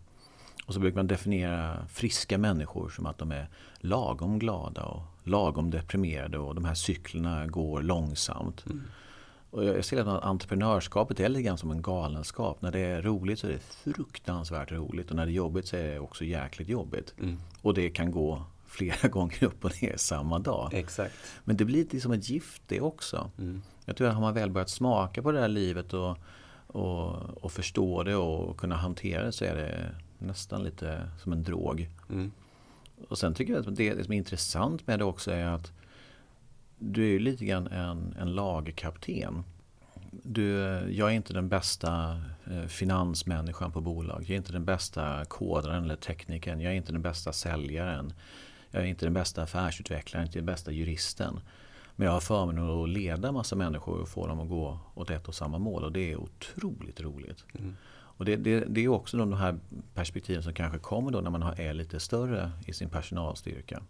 [0.66, 5.70] Och så brukar man definiera friska människor som att de är lagom glada och lagom
[5.70, 8.66] deprimerade och de här cyklerna går långsamt.
[8.66, 8.82] Mm.
[9.50, 12.62] Och jag ser att entreprenörskapet är lite grann som en galenskap.
[12.62, 15.76] När det är roligt så är det fruktansvärt roligt och när det är jobbigt så
[15.76, 17.14] är det också jäkligt jobbigt.
[17.18, 17.38] Mm.
[17.62, 20.74] Och det kan gå flera gånger upp och ner samma dag.
[20.74, 21.14] Exakt.
[21.44, 23.30] Men det blir lite som ett gift det också.
[23.38, 23.62] Mm.
[23.84, 26.18] Jag tror att har man väl börjat smaka på det här livet och,
[26.66, 27.14] och,
[27.44, 31.88] och förstå det och kunna hantera det så är det nästan lite som en drog.
[32.10, 32.32] Mm.
[33.08, 35.72] Och sen tycker jag att det, det som är intressant med det också är att
[36.78, 39.44] du är ju lite grann en, en lagkapten.
[40.11, 40.52] Du,
[40.90, 44.22] jag är inte den bästa eh, finansmänniskan på bolag.
[44.22, 46.61] Jag är inte den bästa kodaren eller teknikern.
[46.61, 48.12] Jag är inte den bästa säljaren.
[48.70, 51.40] Jag är inte den bästa affärsutvecklaren, inte den bästa juristen.
[51.96, 55.28] Men jag har förmånen att leda massa människor och få dem att gå åt ett
[55.28, 57.44] och samma mål och det är otroligt roligt.
[57.58, 57.76] Mm.
[58.18, 59.59] Och det, det, det, är också de här
[59.94, 63.83] perspektiven som kanske kommer då när man är lite större i sin personalstyrka.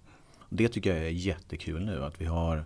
[0.49, 2.64] Det tycker jag är jättekul nu att vi har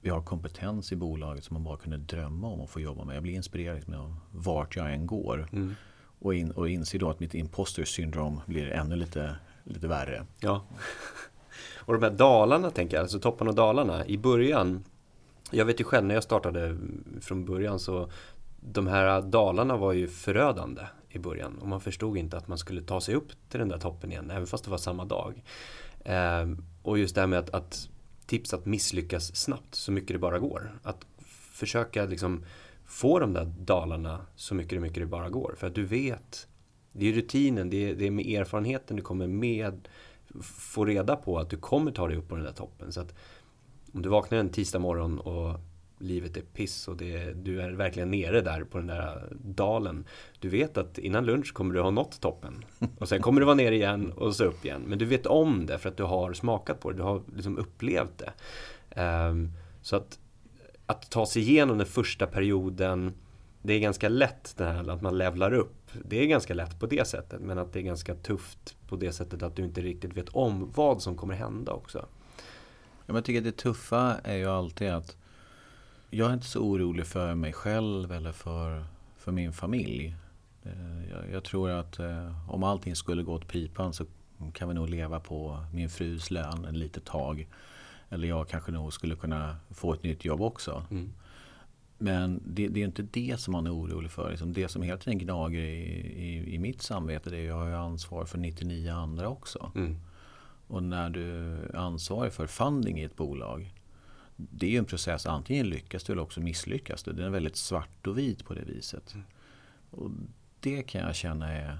[0.00, 3.16] vi har kompetens i bolaget som man bara kunde drömma om att få jobba med.
[3.16, 5.48] Jag blir inspirerad med vart jag än går.
[5.52, 5.74] Mm.
[6.18, 10.26] Och, in, och inser då att mitt imposter syndrom blir ännu lite, lite värre.
[10.40, 10.64] Ja.
[11.76, 14.06] Och de här dalarna tänker jag, alltså topparna och dalarna.
[14.06, 14.84] I början,
[15.50, 16.78] jag vet ju själv när jag startade
[17.20, 18.10] från början så
[18.60, 21.58] de här dalarna var ju förödande i början.
[21.58, 24.30] Och man förstod inte att man skulle ta sig upp till den där toppen igen,
[24.30, 25.42] även fast det var samma dag.
[26.04, 26.48] Eh,
[26.82, 27.88] och just det här med att, att
[28.26, 30.78] tips att misslyckas snabbt så mycket det bara går.
[30.82, 31.06] Att
[31.52, 32.44] försöka liksom
[32.84, 35.54] få de där dalarna så mycket det, mycket det bara går.
[35.58, 36.48] För att du vet,
[36.92, 39.88] det är rutinen, det är, det är med erfarenheten du kommer med
[40.42, 42.92] få reda på att du kommer ta dig upp på den där toppen.
[42.92, 43.14] Så att
[43.92, 45.60] om du vaknar en tisdag morgon och
[46.00, 50.04] livet är piss och det, du är verkligen nere där på den där dalen.
[50.38, 52.64] Du vet att innan lunch kommer du ha nått toppen.
[52.98, 54.82] Och sen kommer du vara nere igen och så upp igen.
[54.86, 57.58] Men du vet om det för att du har smakat på det, du har liksom
[57.58, 58.32] upplevt det.
[59.02, 60.18] Um, så att,
[60.86, 63.12] att ta sig igenom den första perioden
[63.62, 65.90] det är ganska lätt det här att man levlar upp.
[66.04, 69.12] Det är ganska lätt på det sättet men att det är ganska tufft på det
[69.12, 72.06] sättet att du inte riktigt vet om vad som kommer hända också.
[73.06, 75.16] Jag tycker att det tuffa är ju alltid att
[76.10, 78.84] jag är inte så orolig för mig själv eller för,
[79.16, 80.14] för min familj.
[80.62, 84.04] Eh, jag, jag tror att eh, om allting skulle gå åt pipan så
[84.52, 87.48] kan vi nog leva på min frus lön ett litet tag.
[88.08, 90.84] Eller jag kanske nog skulle kunna få ett nytt jobb också.
[90.90, 91.12] Mm.
[91.98, 94.30] Men det, det, är inte det som man är orolig för.
[94.30, 95.82] Liksom det som hela tiden gnager i,
[96.22, 99.72] i, i mitt samvete det är att jag har ansvar för 99 andra också.
[99.74, 99.96] Mm.
[100.66, 103.74] Och när du är ansvarig för funding i ett bolag
[104.50, 107.12] det är ju en process, antingen lyckas du eller också misslyckas du.
[107.12, 109.14] Den är väldigt svart och vit på det viset.
[109.14, 109.26] Mm.
[109.90, 110.10] Och
[110.60, 111.78] det kan jag känna är,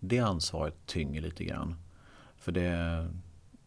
[0.00, 1.76] det ansvaret tynger lite grann.
[2.36, 3.08] För det,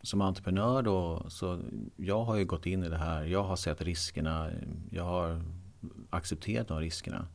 [0.01, 1.59] som entreprenör då, så
[1.95, 4.49] jag har ju gått in i det här, jag har sett riskerna,
[4.91, 5.43] jag har
[6.09, 7.27] accepterat de riskerna.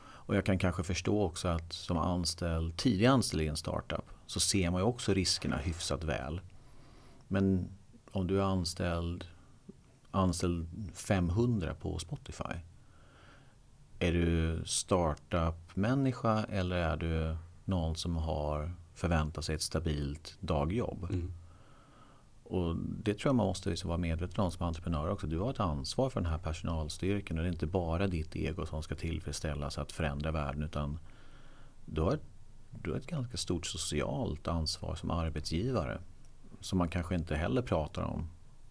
[0.00, 4.40] Och jag kan kanske förstå också att som anställd, tidig anställd i en startup så
[4.40, 6.40] ser man ju också riskerna hyfsat väl.
[7.28, 7.68] Men
[8.12, 9.24] om du är anställd,
[10.18, 12.54] anställd 500 på Spotify.
[13.98, 21.06] Är du startup-människa eller är du någon som har förväntat sig ett stabilt dagjobb?
[21.10, 21.32] Mm.
[22.44, 25.26] Och det tror jag man måste liksom vara medveten om som entreprenör också.
[25.26, 28.66] Du har ett ansvar för den här personalstyrkan och det är inte bara ditt ego
[28.66, 30.98] som ska tillfredsställas att förändra världen utan
[31.86, 32.24] du har, ett,
[32.82, 35.98] du har ett ganska stort socialt ansvar som arbetsgivare
[36.60, 38.28] som man kanske inte heller pratar om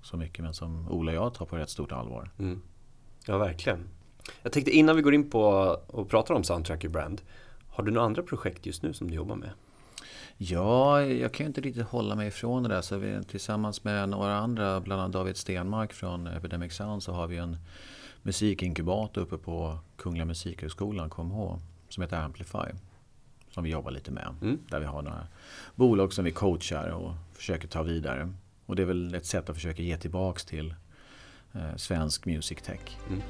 [0.08, 2.32] så mycket men som Ola och jag tar på rätt stort allvar.
[2.40, 2.62] Mm.
[3.26, 3.90] Ja, verkligen.
[4.42, 5.42] Jag tänkte innan vi går in på
[5.88, 7.22] och pratar om Soundtracker Brand.
[7.70, 9.50] Har du några andra projekt just nu som du jobbar med?
[10.38, 12.82] Ja, jag kan ju inte riktigt hålla mig ifrån det där.
[12.82, 17.28] Så vi, tillsammans med några andra, bland annat David Stenmark från Epidemic Sound, så har
[17.28, 17.58] vi en
[18.22, 22.68] musikinkubator uppe på Kungliga Musikhögskolan, KMH, som heter Amplify.
[23.50, 24.36] Som vi jobbar lite med.
[24.42, 24.60] Mm.
[24.70, 25.28] Där vi har några
[25.76, 28.34] bolag som vi coachar och försöker ta vidare.
[28.68, 30.76] Och det är väl ett sätt att försöka ge tillbaks till
[31.54, 32.98] eh, svensk music tech.
[33.10, 33.22] Mm.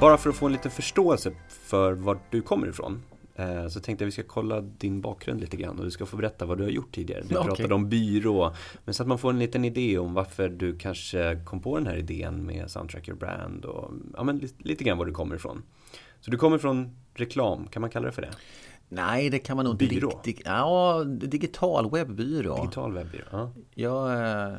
[0.00, 3.02] Bara för att få en liten förståelse för var du kommer ifrån.
[3.34, 6.06] Eh, så tänkte jag att vi ska kolla din bakgrund lite grann och du ska
[6.06, 7.22] få berätta vad du har gjort tidigare.
[7.28, 7.48] Du okay.
[7.48, 8.54] pratade om byrå.
[8.84, 11.86] Men så att man får en liten idé om varför du kanske kom på den
[11.86, 15.62] här idén med Soundtracker Brand och ja, men lite, lite grann var du kommer ifrån.
[16.20, 18.30] Så du kommer från reklam, kan man kalla det för det?
[18.88, 20.42] Nej, det kan man nog inte riktigt.
[20.44, 22.56] Ja, digital webbyrå.
[22.56, 23.50] Digital webbyrå, ja.
[23.74, 24.56] Jag, eh,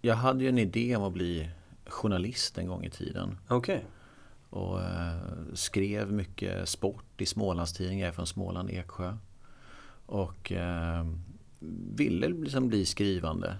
[0.00, 1.50] jag hade ju en idé om att bli
[1.86, 3.38] journalist en gång i tiden.
[3.48, 3.76] Okej.
[3.76, 3.86] Okay.
[4.50, 5.16] Och eh,
[5.54, 9.16] skrev mycket sport i Smålandstidningar från Småland, Eksjö.
[10.06, 11.06] Och eh,
[11.94, 13.56] ville liksom bli skrivande.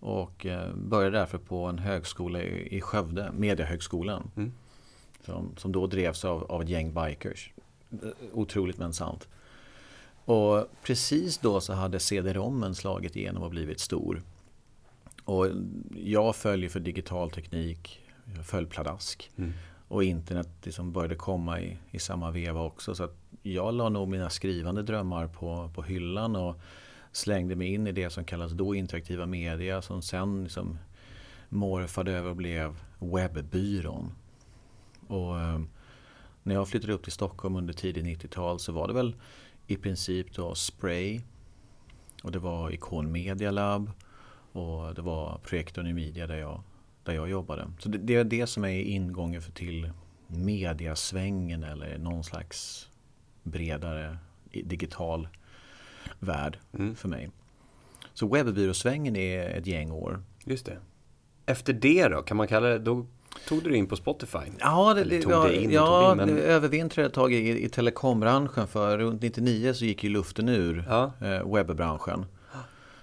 [0.00, 4.30] Och började därför på en högskola i, Skövde, Mediahögskolan.
[4.36, 4.52] Mm.
[5.26, 7.52] Som, som då drevs av, av ett gäng bikers.
[8.32, 9.28] Otroligt men sant.
[10.24, 14.22] Och precis då så hade CD-rommen slagit igenom och blivit stor.
[15.24, 15.48] Och
[15.96, 18.00] jag följer för digital teknik,
[18.36, 19.30] jag föll pladask.
[19.36, 19.52] Mm.
[19.88, 22.94] Och internet liksom började komma i, i samma veva också.
[22.94, 23.08] Så
[23.42, 26.56] jag la nog mina skrivande drömmar på, på hyllan och
[27.12, 30.78] slängde mig in i det som kallas då interaktiva media som sen liksom
[31.48, 34.12] morfade över och blev webbyrån.
[35.06, 35.60] Och, eh,
[36.42, 39.14] när jag flyttade upp till Stockholm under tidigt 90-tal så var det väl
[39.66, 41.20] i princip då Spray
[42.22, 43.90] och det var Ikon Media Lab
[44.52, 46.62] och det var Projektor New Media där jag
[47.06, 47.70] där jag jobbade.
[47.78, 49.90] Så det, det är det som är ingången för till
[50.26, 52.88] mediasvängen eller någon slags
[53.42, 54.18] bredare
[54.52, 55.28] digital
[56.18, 56.94] värld mm.
[56.94, 57.30] för mig.
[58.14, 60.22] Så webbyråsvängen är ett gäng år.
[60.44, 60.78] Just det.
[61.46, 63.06] Efter det då, kan man kalla det, då
[63.48, 64.38] tog du in på Spotify?
[64.58, 66.38] Ja, det, det, ja, in, ja in, men...
[66.38, 71.12] övervintrade ett tag i, i telekombranschen för runt 99 så gick ju luften ur ja.
[71.20, 72.26] eh, webbranschen.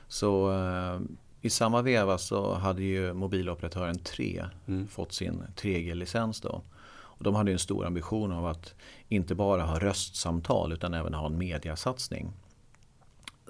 [0.08, 1.02] Så eh,
[1.42, 4.88] i samma veva så hade ju mobiloperatören 3 mm.
[4.88, 6.62] fått sin 3G-licens då.
[6.94, 8.74] Och de hade en stor ambition av att
[9.08, 12.32] inte bara ha röstsamtal utan även ha en mediasatsning.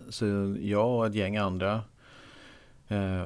[0.10, 1.82] Så jag och ett gäng andra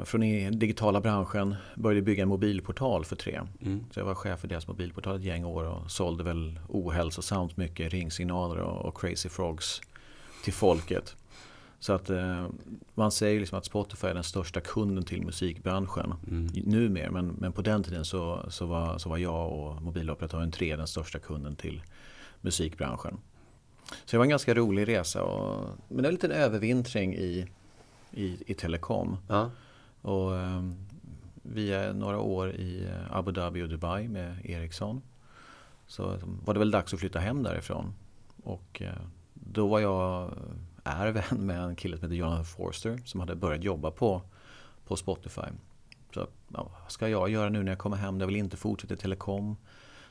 [0.06, 3.42] från den digitala branschen började bygga en mobilportal för 3.
[3.62, 3.86] Mm.
[3.92, 7.94] Så jag var chef för deras mobilportal ett gäng år och sålde väl ohälsosamt mycket
[7.94, 9.82] ringsignaler och, och crazy frogs
[10.44, 11.16] till folket.
[11.80, 12.48] Så att eh,
[12.96, 16.48] man säger liksom att Spotify är den största kunden till musikbranschen Mm.
[16.54, 17.12] numera.
[17.12, 20.88] Men, men på den tiden så, så, var, så var jag och mobiloperatören 3 den
[20.88, 21.82] största kunden till
[22.42, 23.18] musikbranschen.
[23.86, 25.24] Så det var en ganska rolig resa.
[25.24, 27.46] Och, men det var en liten övervintring i,
[28.12, 29.18] i, i telekom.
[29.28, 29.52] Ja.
[30.02, 30.64] Och eh,
[31.42, 35.02] via några år i eh, Abu Dhabi och Dubai med Ericsson.
[35.88, 37.94] Så var det väl dags att flytta hem därifrån.
[38.44, 38.94] Och eh,
[39.34, 40.32] då var jag,
[40.84, 44.22] är vän med en kille som heter Jonathan Forster som hade börjat jobba på,
[44.86, 45.48] på Spotify.
[46.14, 48.20] Så ja, vad ska jag göra nu när jag kommer hem?
[48.20, 49.58] Jag vill inte fortsätta i telekom.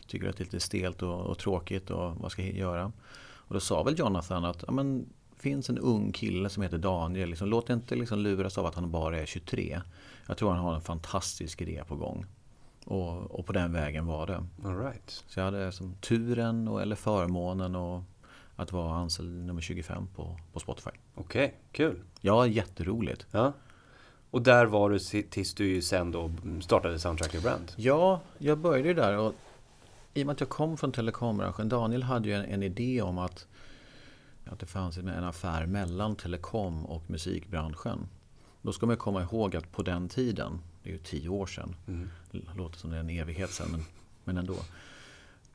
[0.07, 2.93] Tycker att det är lite stelt och, och tråkigt och vad ska jag göra?
[3.19, 5.07] Och då sa väl Jonathan att ja, men,
[5.47, 7.29] finns en ung kille som heter Daniel.
[7.29, 9.81] Liksom, låt inte liksom luras av att han bara är 23.
[10.27, 12.27] Jag tror han har en fantastisk idé på gång.
[12.85, 14.45] Och, och på den vägen var det.
[14.65, 15.25] All right.
[15.27, 18.03] Så jag hade som turen och, eller förmånen och
[18.57, 20.91] att vara anställd nummer 25 på, på Spotify.
[21.15, 22.03] Okej, kul.
[22.21, 23.27] Ja, jätteroligt.
[23.31, 23.53] Ja.
[24.31, 26.31] Och där var du tills du sen då
[26.61, 27.73] startade Soundtracker Brand.
[27.77, 29.35] Ja, jag började ju där och
[30.15, 31.69] i och med att jag kom från telekombranschen.
[31.69, 33.47] Daniel hade ju en, en idé om att,
[34.47, 38.09] att det fanns en affär mellan telekom och musikbranschen.
[38.63, 41.75] Då ska man komma ihåg att på den tiden, det är ju tio år sedan,
[41.87, 42.09] Mm.
[42.57, 43.81] låter som det är en evighet sedan men,
[44.25, 44.57] men ändå.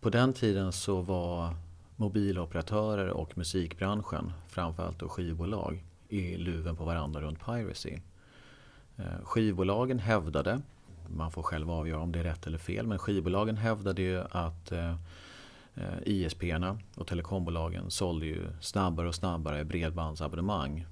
[0.02, 1.56] På den tiden så var
[1.96, 7.98] mobiloperatörer och musikbranschen, framförallt då skivbolag, i luven på varandra runt piracy.
[8.98, 10.62] Eh, Skivbolagen hävdade,
[11.08, 14.72] man får själv avgöra om det är rätt eller fel, men skivbolagen hävdade ju att
[14.72, 14.96] eh,
[16.06, 20.86] ISP-erna och telekombolagen sålde ju snabbare och snabbare bredbandsabonnemang.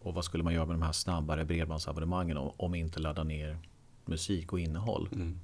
[0.00, 3.58] Och vad skulle man göra med de här snabbare bredbandsabonnemangen om, om inte ladda ner
[4.04, 5.08] musik och innehåll?
[5.12, 5.40] Mm.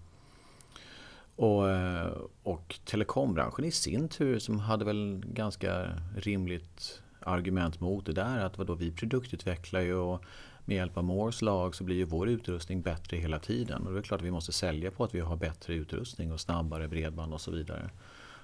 [1.37, 8.13] Och, eh, och telekombranschen i sin tur som hade väl ganska rimligt argument mot det
[8.13, 8.39] där.
[8.39, 10.25] Att vadå, vi produktutvecklar ju och
[10.65, 13.87] med hjälp av Moores lag så blir ju vår utrustning bättre hela tiden.
[13.87, 16.41] Och det är klart att vi måste sälja på att vi har bättre utrustning och
[16.41, 17.91] snabbare bredband och så vidare.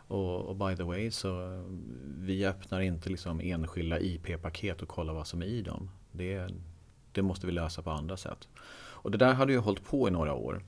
[0.08, 1.62] Och, och by the way så
[2.18, 5.90] vi öppnar inte liksom enskilda IP-paket och kollar vad som är i dem.
[6.12, 6.48] Det,
[7.12, 8.48] det måste vi lösa på andra sätt.
[8.78, 10.62] Och det där hade ju hållit på i några år.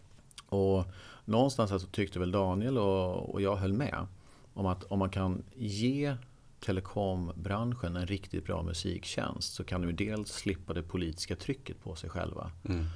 [0.48, 0.84] Och
[1.24, 4.06] någonstans så tyckte väl Daniel och, och jag höll med
[4.54, 6.16] om att om man kan ge
[6.60, 11.94] telekombranschen en riktigt bra musiktjänst så kan de ju dels slippa det politiska trycket på
[11.94, 12.50] sig själva.
[12.68, 12.86] Mm.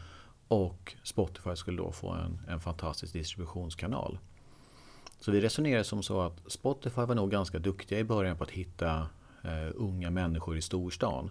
[0.48, 4.18] Och Spotify skulle då få en, en fantastisk distributionskanal.
[5.24, 8.50] Så vi resonerade som så att Spotify var nog ganska duktiga i början på att
[8.50, 9.06] hitta
[9.44, 11.30] eh, unga människor i storstan.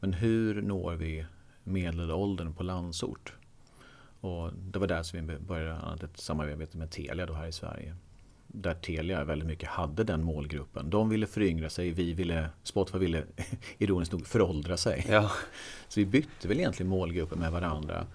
[0.00, 1.26] Men hur når vi
[1.64, 3.32] medelåldern på landsort?
[4.20, 7.96] Och det var där som vi började ett samarbete med Telia då här i Sverige.
[8.46, 10.90] Där Telia väldigt mycket hade den målgruppen.
[10.90, 13.24] De ville föryngra sig, vi ville, Spotify ville
[13.78, 15.06] ironiskt nog föråldra sig.
[15.08, 15.30] Ja.
[15.88, 18.06] Så vi bytte väl egentligen målgrupper med varandra.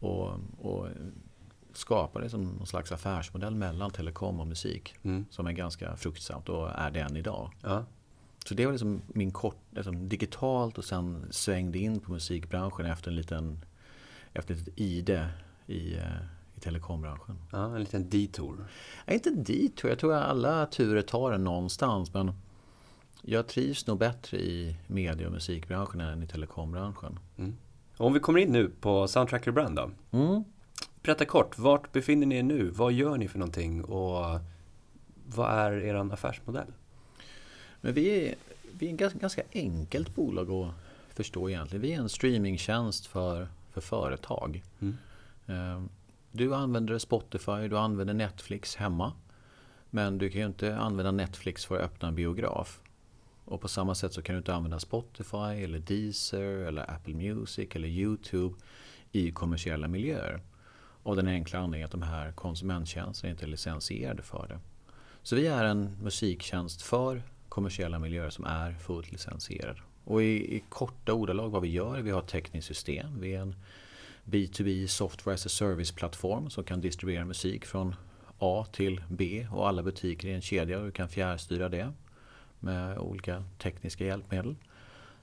[0.00, 0.88] Och, och
[1.76, 4.94] skapade som någon slags affärsmodell mellan telekom och musik.
[5.02, 5.24] Mm.
[5.30, 7.50] Som är ganska fruktsamt och är det än idag.
[7.62, 7.84] ja.
[8.44, 13.10] Så det var liksom min kort, liksom digitalt och sen svängde in på musikbranschen efter
[13.10, 13.64] en liten,
[14.32, 15.28] efter ett ide
[15.66, 16.02] i, eh,
[16.56, 17.38] i telekombranschen.
[17.52, 18.66] Ja, en liten detour.
[19.06, 19.98] Nej, inte dit tror jag.
[19.98, 22.14] Tror att alla turer tar en någonstans.
[22.14, 22.32] Men
[23.22, 27.18] jag trivs nog bättre i medie och musikbranschen än i telekombranschen.
[27.36, 27.56] Mm.
[27.96, 29.90] Om vi kommer in nu på Soundtracker Brand då.
[30.10, 30.44] Mm.
[31.04, 32.70] Berätta kort, vart befinner ni er nu?
[32.70, 33.84] Vad gör ni för någonting?
[33.84, 34.40] Och
[35.26, 36.72] vad är er affärsmodell?
[37.80, 38.34] Men vi är,
[38.72, 40.74] vi är ett ganska, ganska enkelt bolag att
[41.14, 41.82] förstå egentligen.
[41.82, 44.62] Vi är en streamingtjänst för, för företag.
[44.80, 44.96] Mm.
[45.46, 45.82] Eh,
[46.32, 49.12] Du använder Spotify, du använder Netflix hemma.
[49.90, 52.80] Men du kan ju inte använda Netflix för att öppna en biograf.
[53.44, 57.68] Och på samma sätt så kan du inte använda Spotify eller Deezer eller Apple Music
[57.72, 58.54] eller YouTube
[59.12, 60.40] i kommersiella miljöer.
[61.04, 64.60] Av den enkla anledningen att de här konsumenttjänsterna inte är licensierade för det.
[65.22, 69.76] Så vi är en musiktjänst för kommersiella miljöer som är fullt licensierad.
[70.04, 73.20] Och i, i korta ordalag vad vi gör, vi har ett tekniskt system.
[73.20, 73.54] Vi är en
[74.24, 77.94] B2B Software as a Service-plattform som kan distribuera musik från
[78.38, 81.92] A till B och alla butiker i en kedja och du kan fjärrstyra det
[82.60, 84.56] med olika tekniska hjälpmedel.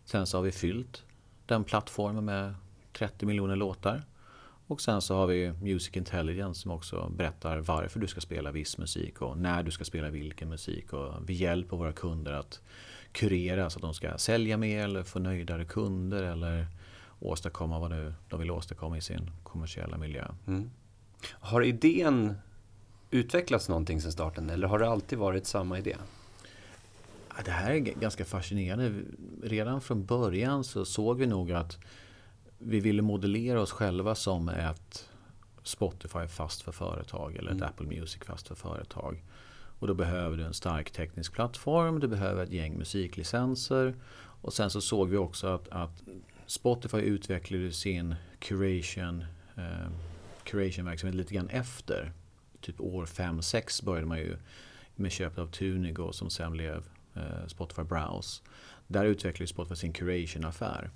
[0.05, 1.03] Sen så har vi fyllt
[1.45, 2.55] den plattformen med
[2.93, 4.03] 30 miljoner låtar.
[4.71, 8.77] Och sen så har vi Music Intelligence som också berättar varför du ska spela viss
[8.77, 10.93] musik och när du ska spela vilken musik.
[10.93, 12.61] Och vi hjälper våra kunder att
[13.11, 16.67] kurera så att de ska sälja mer eller få nöjdare kunder eller
[17.19, 20.27] åstadkomma vad nu de vill åstadkomma i sin kommersiella miljö.
[20.47, 20.71] Mm.
[21.29, 22.35] Har idén
[23.09, 25.95] utvecklats någonting sedan starten eller har det alltid varit samma idé?
[27.45, 29.01] det här är ganska fascinerande.
[29.43, 31.77] Redan från början så såg vi nog att
[32.63, 35.09] vi ville modellera oss själva som ett
[35.63, 37.69] Spotify fast för företag eller ett mm.
[37.69, 39.23] Apple Music fast för företag.
[39.79, 43.95] Och då behöver du en stark teknisk plattform, du behöver ett gäng musiklicenser.
[44.41, 46.03] Och sen så såg vi också att, att
[46.45, 49.25] Spotify utvecklade sin curation,
[49.57, 49.91] eh,
[50.43, 52.11] curation-verksamhet lite grann efter.
[52.61, 54.37] Typ år 5-6 började man ju
[54.95, 58.41] med köpet av Tunigo som sen blev eh, Spotify Browse.
[58.87, 60.89] Där utvecklade Spotify sin curation-affär.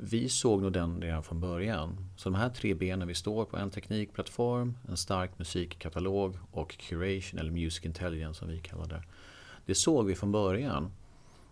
[0.00, 2.10] Vi såg nog den redan från början.
[2.16, 7.40] Så de här tre benen vi står på, en teknikplattform, en stark musikkatalog och curation
[7.40, 9.02] eller music intelligence som vi kallar det.
[9.66, 10.92] Det såg vi från början.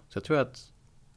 [0.09, 0.73] Så jag tror att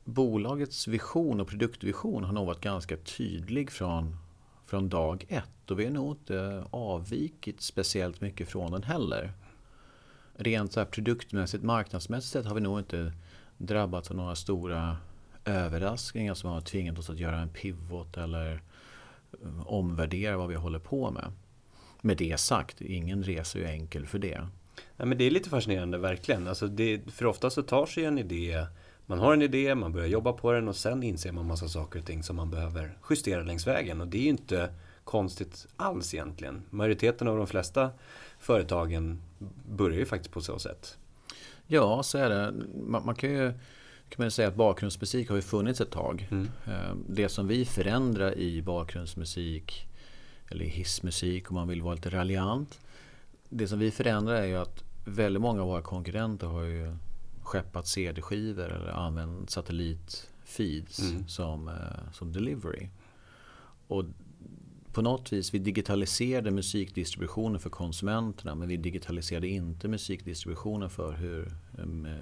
[0.05, 4.17] bolagets vision och produktvision har nog varit ganska tydlig från,
[4.65, 5.71] från dag ett.
[5.71, 9.33] Och vi har nog inte avvikit speciellt mycket från den heller.
[10.35, 13.13] Rent så produktmässigt, marknadsmässigt har vi nog inte
[13.57, 14.97] drabbats av några stora
[15.45, 18.61] överraskningar som har tvingat oss att göra en pivot eller
[19.43, 21.31] eh, omvärdera vad vi håller på med.
[22.01, 24.47] Med det sagt, ingen resa är enkel för det.
[24.97, 26.47] Ja, men det är lite fascinerande verkligen.
[26.47, 28.65] Alltså det, för ofta så tar sig en idé
[29.09, 31.99] man har en idé, man börjar jobba på den och sen inser man massa saker
[31.99, 34.01] och ting som man behöver justera längs vägen.
[34.01, 34.73] Och det är ju inte
[35.03, 36.61] konstigt alls egentligen.
[36.69, 37.89] Majoriteten av de flesta
[38.39, 39.21] företagen
[39.69, 40.97] börjar ju faktiskt på så sätt.
[41.67, 42.53] Ja, så är det.
[42.87, 43.53] Man, man kan ju
[44.09, 46.27] kan man säga att bakgrundsmusik har ju funnits ett tag.
[46.31, 46.49] Mm.
[46.67, 49.87] Eh, det som vi förändrar i bakgrundsmusik
[50.51, 52.79] eller i hissmusik om man vill vara lite raljant.
[53.49, 56.95] Det som vi förändrar är ju att väldigt många av våra konkurrenter har ju
[57.41, 61.27] skeppat CD-skivor eller använt satellitfeeds mm.
[61.27, 62.89] som, eh, som delivery.
[63.87, 64.05] Och
[64.93, 71.51] på något vis, vi digitaliserade musikdistributionen för konsumenterna men vi digitaliserade inte musikdistributionen för hur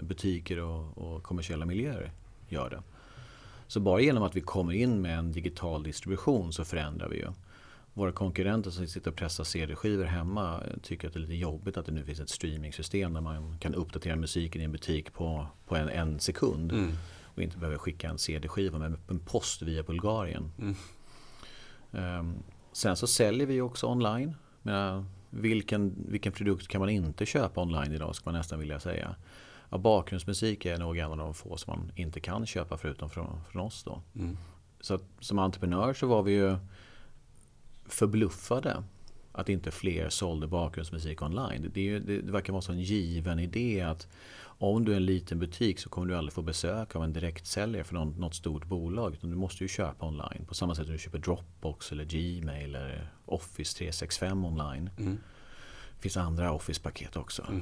[0.02, 2.12] butiker och, och kommersiella miljöer
[2.50, 2.84] gör det.
[3.68, 7.28] Så bara genom att vi kommer in med en digital distribution så förändrar vi ju.
[7.94, 11.86] Våra konkurrenter som sitter och pressar CD-skivor hemma tycker att det är lite jobbigt att
[11.86, 15.76] det nu finns ett streamingsystem där man kan uppdatera musiken i en butik på, på
[15.76, 16.72] en, en sekund.
[16.72, 16.92] Mm.
[17.24, 20.52] Och inte behöver skicka en CD-skiva med en post via Bulgarien.
[20.60, 20.76] Mm.
[21.92, 22.44] Um,
[22.78, 24.36] Sen så säljer vi också online.
[24.62, 25.06] Men
[25.38, 29.16] vilken, vilken produkt kan man inte köpa online idag ska man nästan vilja säga.
[29.70, 33.44] Ja, bakgrundsmusik är nog en av de få som man inte kan köpa förutom från,
[33.52, 33.84] från oss.
[33.84, 34.02] Då.
[34.16, 34.38] Mm.
[34.82, 36.58] Så att, som entreprenör så var vi ju
[37.86, 38.84] förbluffade
[39.32, 41.72] att inte fler sålde bakgrundsmusik online.
[41.74, 44.08] Det, är, det, det verkar vara en given idé att
[44.60, 47.84] om du är en liten butik så kommer du aldrig få besök av en direktsäljare
[47.84, 49.14] för något, något stort bolag.
[49.14, 50.46] Utan du måste ju köpa online.
[50.48, 54.90] På samma sätt som du köper Dropbox eller Gmail eller Office 365 online.
[54.98, 55.18] Mm.
[55.96, 57.46] Det finns andra Office-paket också.
[57.50, 57.62] Mm.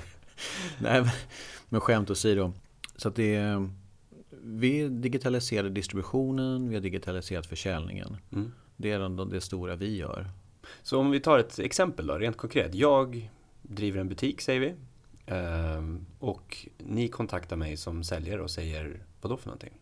[0.78, 1.04] Nej,
[1.68, 2.52] men skämt åsido.
[2.96, 3.68] Så att det
[4.42, 8.16] vi digitaliserade distributionen, vi har digitaliserat försäljningen.
[8.32, 8.52] Mm.
[8.76, 10.30] Det är det, det stora vi gör.
[10.82, 12.74] Så om vi tar ett exempel då, rent konkret.
[12.74, 13.30] Jag
[13.62, 14.74] driver en butik säger vi.
[15.26, 19.72] Ehm, och ni kontaktar mig som säljare och säger vad då för någonting?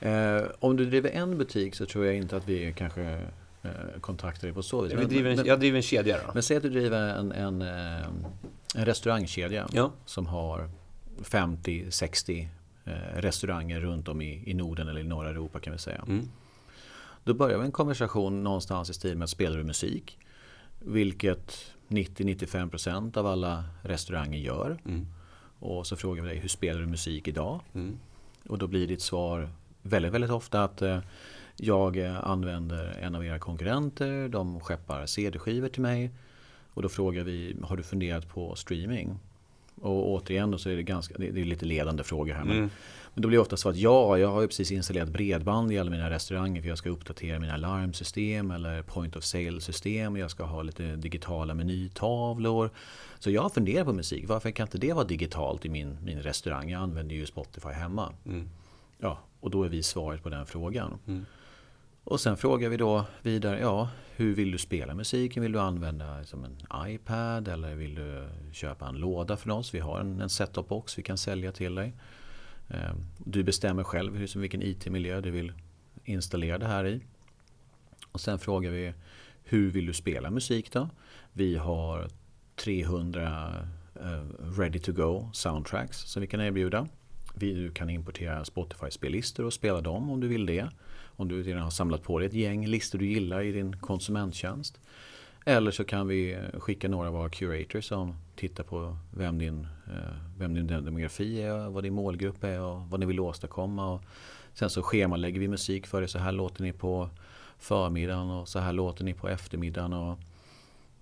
[0.00, 3.02] eh, om du driver en butik så tror jag inte att vi kanske
[3.62, 4.92] eh, kontaktar dig på så vis.
[4.92, 6.30] Jag driver, en, jag driver en kedja då.
[6.34, 8.06] Men säg att du driver en, en, eh,
[8.74, 9.92] en restaurangkedja ja.
[10.04, 10.70] som har
[11.18, 12.48] 50-60
[12.84, 16.04] eh, restauranger runt om i, i Norden eller i norra Europa kan vi säga.
[16.08, 16.28] Mm.
[17.24, 20.18] Då börjar vi en konversation någonstans i stil med att spelar du musik?
[20.78, 24.78] Vilket 90-95% av alla restauranger gör.
[24.84, 25.06] Mm.
[25.58, 27.60] Och så frågar vi dig, hur spelar du musik idag?
[27.74, 27.98] Mm.
[28.48, 29.48] Och då blir ditt svar
[29.82, 30.98] väldigt, väldigt ofta att eh,
[31.56, 36.10] jag använder en av era konkurrenter, de skeppar CD-skivor till mig.
[36.74, 39.18] Och då frågar vi, har du funderat på streaming?
[39.80, 42.42] Och återigen då så är det, ganska, det är lite ledande frågor här.
[42.42, 42.58] Mm.
[42.58, 42.70] men
[43.14, 45.90] då blir det ofta så att ja, jag har ju precis installerat bredband i alla
[45.90, 50.16] mina restauranger för jag ska uppdatera mina larmsystem eller point of sale system.
[50.16, 52.70] Jag ska ha lite digitala menytavlor.
[53.18, 54.24] Så jag har funderat på musik.
[54.28, 56.70] Varför kan inte det vara digitalt i min, min restaurang?
[56.70, 58.12] Jag använder ju Spotify hemma.
[58.26, 58.48] Mm.
[58.98, 60.98] Ja, och då är vi svaret på den frågan.
[61.06, 61.26] Mm.
[62.04, 65.42] Och sen frågar vi då vidare, ja, hur vill du spela musiken?
[65.42, 69.74] Vill du använda som en iPad eller vill du köpa en låda från oss?
[69.74, 71.92] Vi har en, en set-top box vi kan sälja till dig.
[72.74, 75.52] Ehm, du bestämmer själv hur, vilken IT-miljö du vill
[76.04, 77.00] installera det här i.
[78.12, 78.94] Och sen frågar vi,
[79.44, 80.90] hur vill du spela musik då?
[81.32, 82.08] Vi har
[82.56, 83.54] 300
[83.94, 84.24] eh,
[84.58, 86.88] ready to go soundtracks som vi kan erbjuda.
[87.34, 90.68] Du kan importera Spotify-spellistor och spela dem om du vill det.
[91.16, 94.80] Om du redan har samlat på dig ett gäng listor du gillar i din konsumenttjänst.
[95.44, 100.16] Eller så kan vi skicka några av våra curators som tittar på vem din, eh,
[100.38, 103.94] vem din demografi är, vad din målgrupp är och vad ni vill åstadkomma.
[103.94, 104.02] Och
[104.52, 106.06] sen så schemalägger vi musik för er.
[106.06, 107.10] Så här låter ni på
[107.58, 109.92] förmiddagen och så här låter ni på eftermiddagen.
[109.92, 110.18] Och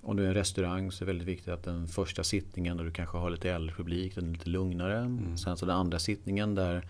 [0.02, 2.84] om du är en restaurang så är det väldigt viktigt att den första sittningen där
[2.84, 4.98] du kanske har lite äldre publik, den är lite lugnare.
[4.98, 5.36] Mm.
[5.38, 6.86] Sen så den andra sittningen där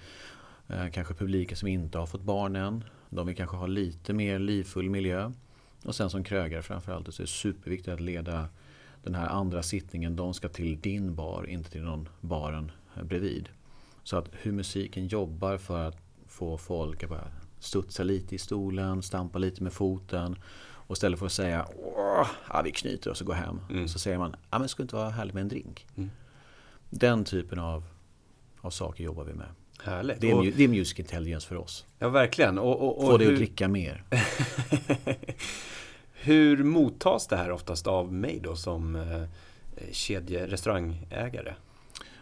[0.68, 4.38] eh, kanske publiken som inte har fått barn än, de vill kanske ha lite mer
[4.38, 5.32] livfull miljö.
[5.84, 8.48] Och sen som krögare framförallt så är det superviktigt att leda
[9.02, 12.70] den här andra sittningen, de ska till din bar, inte till någon baren
[13.02, 13.48] bredvid.
[14.02, 17.28] Så att hur musiken jobbar för att få folk att bara
[17.58, 20.36] studsa lite i stolen, stampa lite med foten.
[20.62, 21.66] Och istället för att säga
[22.48, 23.60] ja, vi knyter oss och går hem.
[23.70, 23.88] Mm.
[23.88, 25.86] Så säger man, ja men skulle inte vara härligt med en drink?
[25.96, 26.10] Mm.
[26.90, 27.84] Den typen av,
[28.60, 29.48] av saker jobbar vi med.
[29.84, 30.20] Härligt.
[30.20, 31.86] Det är, och, det är music intelligence för oss.
[31.98, 32.58] Ja, verkligen.
[32.58, 33.34] Och, och, och Få dig hur...
[33.34, 34.04] att dricka mer.
[36.12, 39.22] hur mottas det här oftast av mig då som eh,
[39.92, 41.54] kedjerestaurangägare?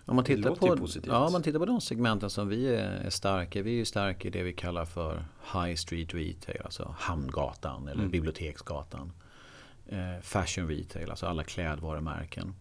[0.04, 3.62] Om man, tittar på, ja, om man tittar på de segmenten som vi är starka
[3.62, 8.11] Vi är starka i det vi kallar för High Street Retail, alltså Hamngatan eller mm.
[8.11, 9.12] Biblioteksgatan.
[9.88, 12.54] Eh, fashion Retail, alltså alla klädvarumärken.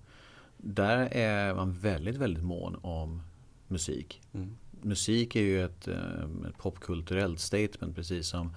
[0.57, 3.21] Där är man väldigt, väldigt mån om
[3.67, 4.21] musik.
[4.33, 4.57] Mm.
[4.81, 8.55] Musik är ju ett, eh, ett popkulturellt statement precis som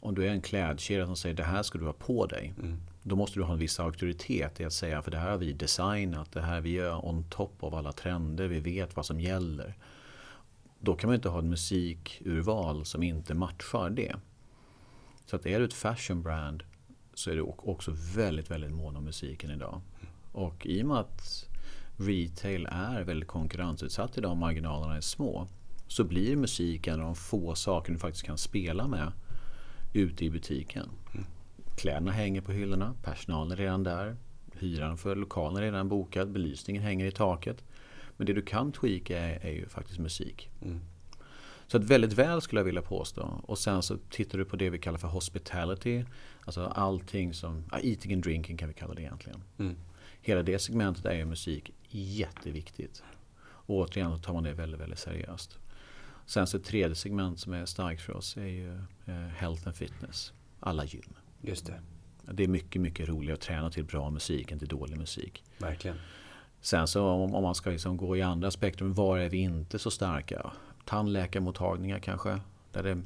[0.00, 2.54] om du är en klädkedja som säger det här ska du ha på dig.
[2.58, 2.80] Mm.
[3.02, 5.52] Då måste du ha en viss auktoritet i att säga för det här har vi
[5.52, 9.74] designat, det här vi är on top av alla trender, vi vet vad som gäller.
[10.78, 14.16] Då kan man inte ha ett musikurval som inte matchar det.
[15.26, 16.62] Så att är du ett fashion brand
[17.14, 19.80] så är du också väldigt, väldigt mån om musiken idag.
[20.32, 21.49] Och i och med att
[22.00, 25.48] retail är väldigt konkurrensutsatt idag och marginalerna är små
[25.86, 29.12] så blir musik en av de få saker du faktiskt kan spela med
[29.92, 30.88] ute i butiken.
[31.14, 31.26] Mm.
[31.76, 34.16] Kläderna hänger på hyllorna, personalen är redan där,
[34.58, 37.64] hyran för lokalen är redan bokad, belysningen hänger i taket.
[38.16, 40.50] Men det du kan tweaka är, är ju faktiskt musik.
[40.62, 40.80] Mm.
[41.66, 43.40] Så att väldigt väl skulle jag vilja påstå.
[43.42, 46.04] Och sen så tittar du på det vi kallar för hospitality.
[46.44, 49.42] Alltså allting som, ja, eating and drinking kan vi kalla det egentligen.
[49.58, 49.76] Mm.
[50.22, 53.02] Hela det segmentet är ju musik jätteviktigt.
[53.42, 55.58] Och återigen så tar man det väldigt, väldigt seriöst.
[56.26, 58.76] Sen så ett tredje segment som är starkt för oss är ju
[59.06, 60.32] eh, health and fitness.
[60.60, 61.14] Alla gym.
[61.40, 61.80] Just det.
[62.32, 65.44] Det är mycket, mycket roligare att träna till bra musik än till dålig musik.
[65.58, 65.96] Verkligen.
[66.60, 69.78] Sen så om, om man ska liksom gå i andra spektrum, var är vi inte
[69.78, 70.52] så starka?
[70.84, 72.40] Tandläkarmottagningar kanske.
[72.72, 73.02] Där det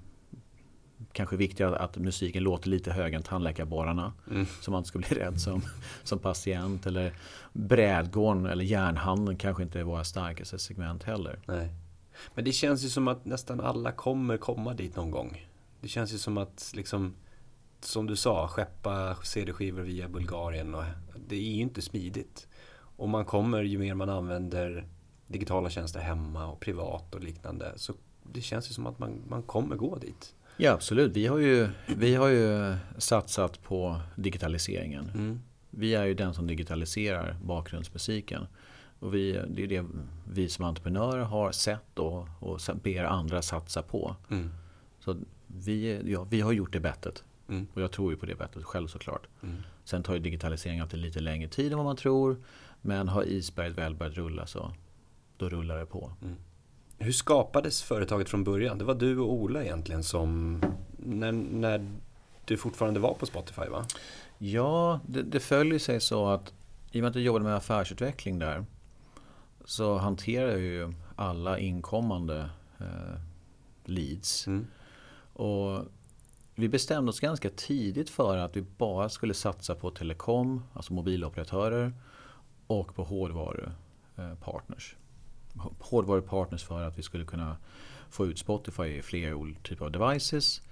[1.15, 4.13] kanske viktigt att musiken låter lite högre än tandläkarborrarna.
[4.31, 4.47] Mm.
[4.61, 5.63] Så man inte ska bli rädd som,
[6.03, 6.87] som patient.
[6.87, 7.13] Eller
[7.53, 11.39] brädgården eller järnhandeln kanske inte är våra starkaste segment heller.
[11.47, 11.69] Nej.
[12.35, 15.47] Men det känns ju som att nästan alla kommer komma dit någon gång.
[15.81, 17.15] Det känns ju som att, liksom,
[17.81, 20.75] som du sa, skeppa CD-skivor via Bulgarien.
[20.75, 20.85] Och,
[21.29, 22.49] det är ju inte smidigt.
[22.97, 24.87] Och man kommer, ju mer man använder
[25.27, 27.73] digitala tjänster hemma och privat och liknande.
[27.77, 30.35] Så det känns ju som att man, man kommer gå dit.
[30.57, 31.17] Ja absolut.
[31.17, 35.11] Vi har ju, vi har ju satsat på digitaliseringen.
[35.15, 35.41] Mm.
[35.71, 38.47] Vi är ju den som digitaliserar bakgrundsmusiken.
[38.99, 39.85] Och vi, det är det
[40.33, 44.17] vi som entreprenörer har sett och, och ber andra satsa på.
[44.31, 44.51] Mm.
[44.99, 47.25] Så vi, ja, vi har gjort det bettet.
[47.49, 47.67] Mm.
[47.75, 49.27] Och jag tror ju på det bettet själv såklart.
[49.43, 49.57] Mm.
[49.85, 52.43] Sen tar ju digitalisering alltid lite längre tid än vad man tror.
[52.81, 54.75] Men har isberget väl börjat rulla så
[55.37, 56.13] då rullar det på.
[56.23, 56.37] Mm.
[57.05, 58.79] Hur skapades företaget från början?
[58.79, 60.61] Det var du och Ola egentligen som
[60.97, 61.91] när, när
[62.45, 63.85] du fortfarande var på Spotify va?
[64.39, 66.53] Ja, det, det följer sig så att
[66.91, 68.65] i och med att jag jobbade med affärsutveckling där
[69.65, 73.21] så hanterar jag ju alla inkommande eh,
[73.85, 74.47] leads.
[74.47, 74.67] Mm.
[75.33, 75.85] Och
[76.55, 81.93] vi bestämde oss ganska tidigt för att vi bara skulle satsa på telekom, alltså mobiloperatörer
[82.67, 84.93] och på hårdvarupartners.
[84.93, 85.04] Eh,
[85.79, 87.57] hårdvarupartners för att vi skulle kunna
[88.11, 90.63] få ut Spotify i fler typer av devices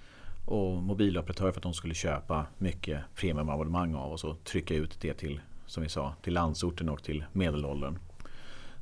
[0.45, 5.13] och mobiloperatörer för att de skulle köpa mycket premiumabonnemang av oss och trycka ut det
[5.13, 7.99] till, som vi sa, till landsorten och till medelåldern.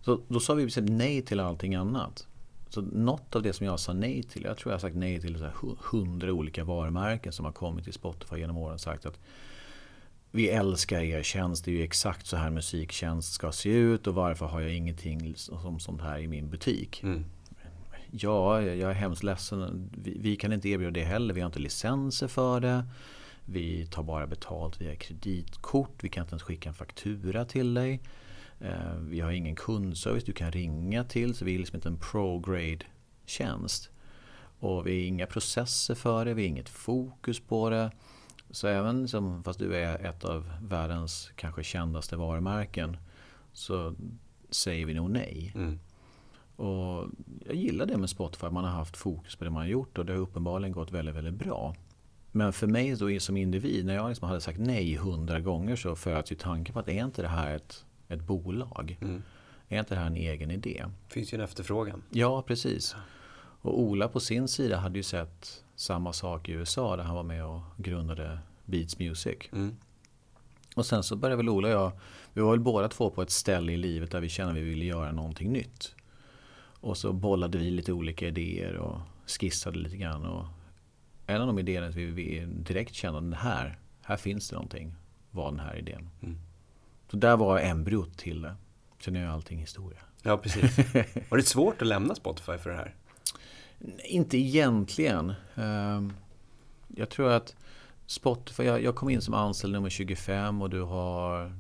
[0.02, 2.28] Så då sa vi nej till allting annat.
[2.70, 5.22] Så något av det som jag sa nej till, jag tror jag har sagt nej
[5.22, 5.48] till
[5.80, 8.80] hundra olika varumärken som har kommit till Spotify genom åren.
[8.80, 9.20] Sagt att
[10.32, 14.16] vi älskar er tjänst, det är ju exakt så här musiktjänst ska se ut och
[14.16, 17.04] varför har jag ingenting som sånt här i min butik?
[17.04, 17.26] Mm.
[18.12, 19.90] Ja, jag är hemskt ledsen.
[19.98, 21.34] Vi, vi, kan inte erbjuda det heller.
[21.34, 22.84] Vi har inte licenser för det.
[23.46, 26.04] Vi tar bara betalt via kreditkort.
[26.04, 28.02] Vi kan inte ens skicka en faktura till dig.
[28.60, 31.98] Eh, vi har ingen kundservice du kan ringa till så vi är liksom inte en
[31.98, 32.86] pro-grade
[33.26, 33.90] tjänst.
[34.60, 37.92] Och vi har inga processer för det, vi har inget fokus på det.
[38.52, 42.98] Så även som, fast du är ett av världens kanske kändaste varumärken
[43.54, 43.96] så
[44.50, 45.52] säger vi nog nej.
[45.56, 45.80] Mm.
[46.56, 47.08] Och
[47.46, 50.06] jag gillar det med Spotify, man har haft fokus på det man har gjort och
[50.06, 51.76] det har uppenbarligen gått väldigt, väldigt bra.
[52.32, 55.96] Men för mig då som individ, när jag liksom hade sagt nej hundra gånger så
[55.96, 58.98] föds ju tanken på att är inte det här ett, ett bolag?
[59.02, 59.24] Mm.
[59.68, 60.86] Är inte det här en egen idé?
[61.08, 62.04] Det finns ju en efterfrågan.
[62.10, 62.96] Ja, precis.
[63.62, 67.24] Och Ola på sin sida hade ju sett samma sak i USA där han var
[67.24, 69.38] med och grundade Beats Music.
[69.52, 69.78] Mm.
[70.76, 71.92] Och sen så började väl Ola och jag,
[72.34, 74.64] vi var väl båda två på ett ställe i livet där vi kände att vi
[74.64, 75.96] ville göra någonting nytt.
[76.82, 80.26] Och så bollade vi lite olika idéer och skissade lite grann.
[80.26, 80.46] Och
[81.28, 84.96] en av de idéerna vi, vi direkt kände att här, här finns det någonting,
[85.32, 86.10] var den här idén.
[86.22, 86.38] Mm.
[87.12, 88.56] Så där var embryot till det.
[89.00, 90.00] Sen är ju allting historia.
[90.24, 90.78] Ja, precis.
[91.30, 92.96] Var det svårt att lämna Spotify för det här?
[94.06, 95.34] Inte egentligen.
[95.56, 96.14] Ehm,
[96.96, 97.56] Jag tror att
[98.06, 101.56] Spotify, jag, jag kom in som anställd nummer 25 och du har,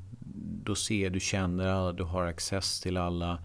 [0.63, 3.39] du ser, du känner alla, du har access till alla.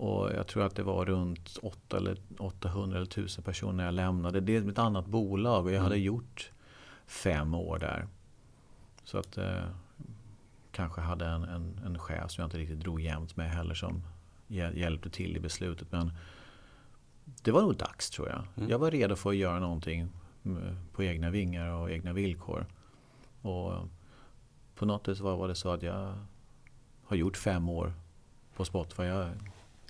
[0.00, 3.94] Och jag tror att det var runt 8 eller 800 eller 1000 personer när jag
[3.94, 4.40] lämnade.
[4.40, 6.50] Det är ett annat bolag och jag hade gjort
[7.06, 8.06] fem år där.
[9.04, 9.62] Så att eh,
[10.72, 14.02] kanske hade en, en, en chef som jag inte riktigt drog jämnt med heller som
[14.48, 15.92] hjäl- hjälpte till i beslutet.
[15.92, 16.12] Men
[17.42, 18.42] det var nog dags tror jag.
[18.56, 18.70] Mm.
[18.70, 20.08] Jag var redo för att göra någonting
[20.92, 22.66] på egna vingar och egna villkor.
[23.42, 23.72] Och
[24.74, 26.14] på något vis var det så att jag
[27.04, 27.94] har gjort fem år
[28.56, 29.02] på Spotify.
[29.02, 29.36] Jag är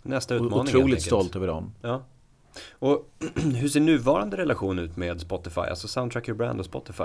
[0.02, 1.74] Nästa utmaning otroligt stolt över dem.
[1.82, 2.02] Ja.
[2.72, 5.60] Och hur ser nuvarande relation ut med Spotify?
[5.60, 7.04] Alltså Soundtrack Your Brand och Spotify.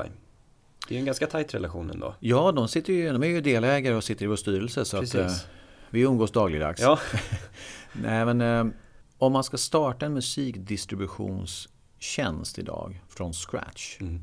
[0.88, 2.16] Det är en ganska tajt relation ändå.
[2.20, 5.16] Ja, de, sitter ju, de är ju delägare och sitter i vår styrelse så att,
[5.16, 5.32] eh,
[5.90, 6.82] vi umgås dagligdags.
[6.82, 7.00] Ja,
[7.94, 8.74] Nej, men, eh,
[9.18, 14.22] om man ska starta en musikdistributionstjänst idag från scratch Mm.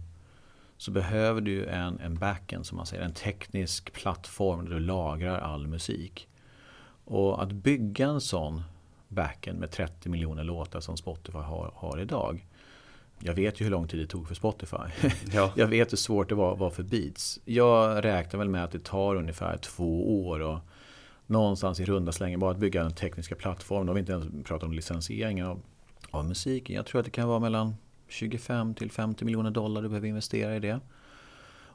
[0.77, 5.39] så behöver du en, en backend som man säger, en teknisk plattform där du lagrar
[5.39, 6.29] all musik.
[7.05, 8.63] Och att bygga en sån
[9.09, 12.47] backend med 30 miljoner låtar som Spotify har, har idag.
[13.19, 14.77] Jag vet ju hur lång tid det tog för Spotify.
[15.33, 15.53] ja.
[15.57, 17.41] Jag vet hur svårt det var, var för Beats.
[17.45, 20.59] Jag räknar väl med att det tar ungefär två år och
[21.31, 23.87] någonstans i runda slängar bara att bygga den tekniska plattformen.
[23.87, 25.61] Då har vi inte ens pratat om licensieringen av,
[26.11, 26.77] av musiken.
[26.77, 27.75] Jag tror att det kan vara mellan
[28.09, 30.81] 25 till 50 miljoner dollar du behöver investera i det.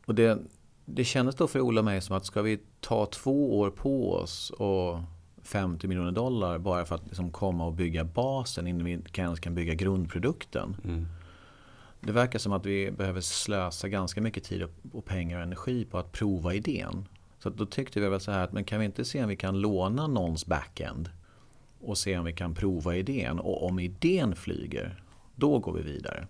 [0.06, 0.39] Och det,
[0.86, 4.14] det kändes då för Ola och mig som att ska vi ta två år på
[4.14, 4.99] oss och
[5.43, 9.56] 50 miljoner dollar bara för att liksom komma och bygga basen innan vi ens kan
[9.56, 10.76] bygga grundprodukten.
[10.84, 11.08] Mm.
[11.99, 15.97] Det verkar som att vi behöver slösa ganska mycket tid och- pengar och energi på
[15.97, 17.08] att prova idén.
[17.46, 19.36] Så då tyckte vi väl så här att men kan vi inte se om vi
[19.36, 21.10] kan låna någons backend
[21.82, 25.04] och se om vi kan prova idén och om idén flyger,
[25.36, 26.28] då går vi vidare.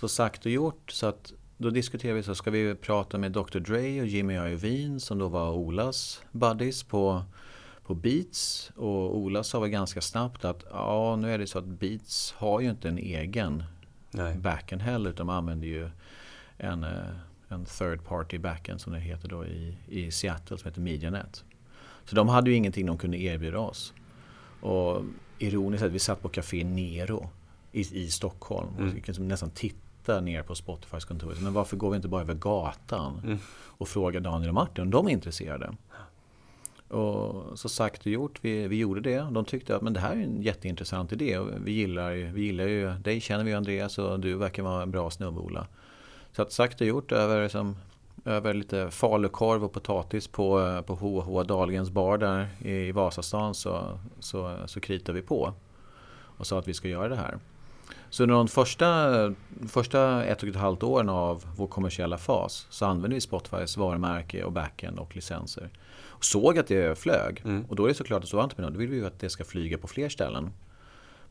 [0.00, 3.58] Så sagt och gjort så att då diskuterade vi så ska vi prata med Dr.
[3.58, 7.22] Dre och Jimmy Iovine som då var Olas buddies på,
[7.82, 11.66] på Beats och Ola sa väl ganska snabbt att ja nu är det så att
[11.66, 13.64] Beats har ju inte en egen
[14.10, 14.36] Nej.
[14.36, 15.90] backend heller utan de använder ju
[16.58, 17.16] en, eh,
[17.48, 21.44] en third party backend som det heter då i, i Seattle som heter MediaNet.
[22.04, 23.92] Så de hade ju ingenting de kunde erbjuda oss.
[24.60, 25.02] Och
[25.38, 27.28] ironiskt att vi satt på Café Nero
[27.72, 28.94] i, i Stockholm och Mm.
[28.94, 31.34] vi kunde nästan titta ner på Spotifys kontor.
[31.40, 33.38] Men varför går vi inte bara över gatan Mm.
[33.52, 35.72] och frågar Daniel och Martin om de är intresserade?
[36.88, 39.26] Och så sagt och gjort, vi, vi gjorde det.
[39.32, 41.38] De tyckte att men det här är en jätteintressant idé.
[41.38, 44.90] Och vi, gillar, vi gillar ju dig, känner vi Andreas och du verkar vara en
[44.90, 45.66] bra snubbe Ola.
[46.36, 47.76] Så att sagt och gjort över, liksom,
[48.24, 51.42] över lite falukorv och potatis på, på H.H.
[51.42, 55.52] Dahlgrens bar där i Vasastan så, så, så kritar vi på.
[56.10, 57.38] Och sa att vi ska göra det här.
[58.10, 59.34] Så under de första,
[59.68, 64.44] första ett och ett halvt åren av vår kommersiella fas så använde vi Spotifys varumärke
[64.44, 65.70] och backend och licenser.
[66.04, 67.42] Och såg att det flög.
[67.44, 67.64] Mm.
[67.68, 69.44] Och då är det såklart att så entreprenör, då vill vi ju att det ska
[69.44, 70.50] flyga på fler ställen.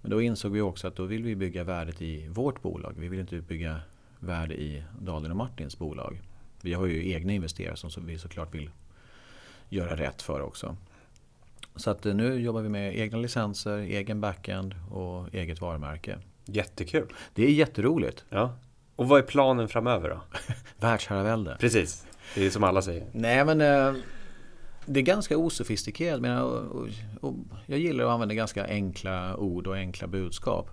[0.01, 2.93] Men då insåg vi också att då vill vi bygga värdet i vårt bolag.
[2.97, 3.79] Vi vill inte bygga
[4.25, 6.21] värde i Dahlgren och Martins bolag.
[6.61, 8.69] Vi har ju egna investerare som vi såklart vill
[9.69, 10.75] göra rätt för också.
[11.75, 16.17] Så att eh, nu jobbar vi med egna licenser, egen backend och eget varumärke.
[16.45, 17.13] Jättekul.
[17.33, 18.25] Det är jätteroligt.
[18.29, 18.55] Ja.
[18.95, 20.21] Och vad är planen framöver då?
[20.79, 21.57] Världsherravälde.
[21.59, 22.07] Precis.
[22.35, 23.05] Det är som alla säger.
[23.11, 23.93] Nej men eh,
[24.85, 26.21] det är ganska osofistikerat.
[26.21, 26.31] Men
[27.65, 30.69] jag gillar att använda ganska enkla ord och enkla budskap.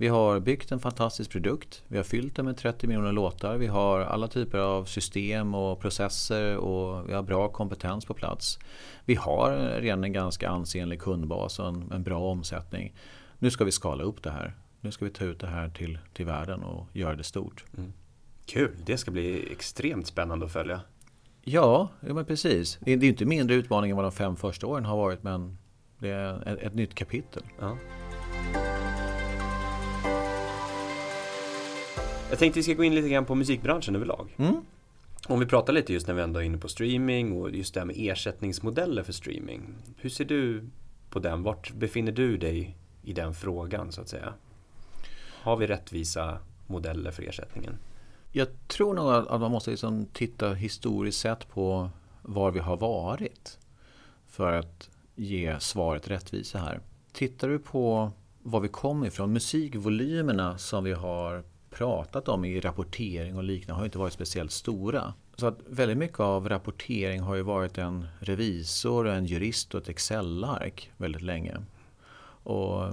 [0.00, 1.82] Vi har byggt en fantastisk produkt.
[1.88, 3.56] Vi har fyllt den med 30 miljoner låtar.
[3.56, 8.58] Vi har alla typer av system och processer och vi har bra kompetens på plats.
[9.04, 12.94] Vi har redan en ganska ansenlig kundbas och en, en bra omsättning.
[13.38, 14.56] Nu ska vi skala upp det här.
[14.80, 17.64] Nu ska vi ta ut det här till, till världen och göra det stort.
[18.46, 20.80] Kul, det ska bli extremt spännande att följa.
[21.42, 22.78] Ja, ja men precis.
[22.80, 25.22] Det är, det är inte mindre utmaning än vad de fem första åren har varit
[25.22, 25.58] men
[25.98, 27.42] det är ett, ett nytt kapitel.
[27.60, 27.76] Ja.
[32.30, 34.34] Jag tänkte vi ska gå in lite grann på musikbranschen överlag.
[34.36, 34.64] Mm.
[35.26, 37.80] Om vi pratar lite just när vi ändå är inne på streaming och just det
[37.80, 39.74] här med ersättningsmodeller för streaming.
[39.96, 40.68] Hur ser du
[41.10, 41.42] på den?
[41.42, 44.34] Vart befinner du dig i den frågan så att säga?
[45.42, 47.78] Har vi rättvisa modeller för ersättningen?
[48.32, 51.90] Jag tror nog att man måste liksom titta historiskt sett på
[52.22, 53.58] var vi har varit
[54.28, 56.80] för att ge svaret rättvisa här.
[57.12, 58.12] Tittar du på
[58.42, 63.84] var vi kommer ifrån, musikvolymerna som vi har pratat om i rapportering och liknande har
[63.84, 65.14] inte varit speciellt stora.
[65.36, 69.88] Så att väldigt mycket av rapportering har ju varit en revisor, en jurist och ett
[69.88, 71.56] Excel-ark väldigt länge.
[72.42, 72.92] Och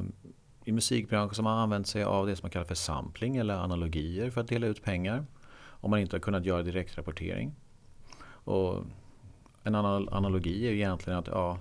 [0.65, 4.30] i musikbranschen som har använt sig av det som man kallar för sampling eller analogier
[4.30, 5.25] för att dela ut pengar.
[5.59, 7.55] Om man inte har kunnat göra direktrapportering.
[8.28, 8.84] Och
[9.63, 11.57] en analogi är ju egentligen att ja,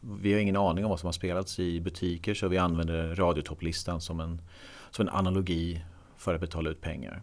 [0.00, 4.00] vi har ingen aning om vad som har spelats i butiker så vi använder radiotopplistan
[4.00, 4.40] som en,
[4.90, 5.84] som en analogi
[6.24, 7.22] för att betala ut pengar.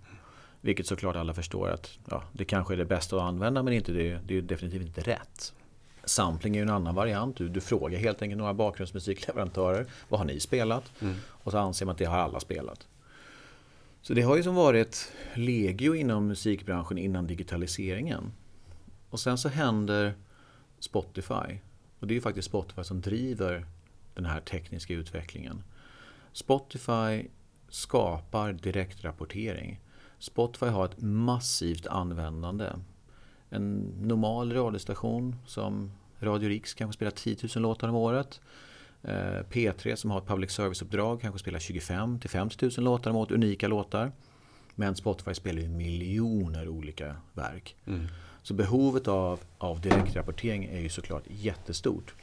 [0.62, 3.92] Vilket såklart alla förstår att ja, det kanske är det bästa att använda men inte
[3.92, 5.54] det, det är definitivt inte rätt.
[6.04, 7.38] Sampling är en annan variant.
[7.38, 9.86] Du, du frågar helt enkelt några bakgrundsmusikleverantörer.
[10.10, 10.92] Vad har ni spelat?
[11.02, 11.16] Mm.
[11.28, 12.88] Och så anser man att det har alla spelat.
[14.02, 18.32] Så det har ju som varit legio inom musikbranschen innan digitaliseringen.
[19.10, 20.14] Och sen så händer
[20.80, 21.60] Spotify.
[22.00, 23.66] Och det är ju faktiskt Spotify som driver
[24.14, 25.64] den här tekniska utvecklingen.
[26.34, 27.28] Spotify
[27.72, 29.80] skapar direktrapportering.
[30.20, 32.70] Spotify har ett massivt användande.
[33.50, 38.42] En normal radiostation som Radio Riks kanske spelar 10 000 låtar om året.
[39.04, 43.18] Eh, P3 som har ett public service-uppdrag kanske spelar 25 till 50 000 låtar om
[43.18, 44.12] året, unika låtar.
[44.76, 47.76] Men Spotify spelar ju miljoner olika verk.
[47.86, 48.08] Mm.
[48.44, 52.14] Så behovet av, av direktrapportering är ju såklart jättestort.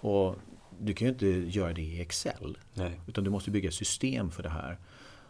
[0.00, 0.36] Och
[0.80, 2.58] du kan ju inte göra det i Excel.
[2.74, 3.00] Nej.
[3.06, 4.78] Utan du måste bygga system för det här.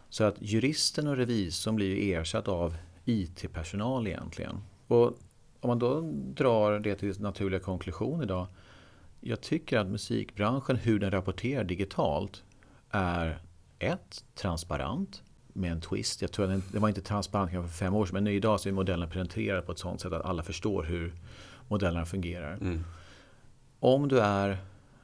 [0.09, 2.75] Så att juristen och revisorn blir ersatt av
[3.05, 4.61] IT-personal egentligen.
[4.87, 5.17] Och
[5.59, 6.01] om man då
[6.35, 8.47] drar det till naturliga konklusion idag.
[9.19, 12.43] Jag tycker att musikbranschen, hur den rapporterar digitalt,
[12.89, 13.41] är
[13.79, 15.23] ett, transparent
[15.53, 16.21] med en twist.
[16.21, 18.73] Jag tror att den, var inte transparent för fem år sedan men idag så är
[18.73, 21.13] modellen presenterad på ett sådant sätt att alla förstår hur
[21.67, 22.53] modellerna fungerar.
[22.53, 22.83] Mm.
[23.79, 24.57] Om du är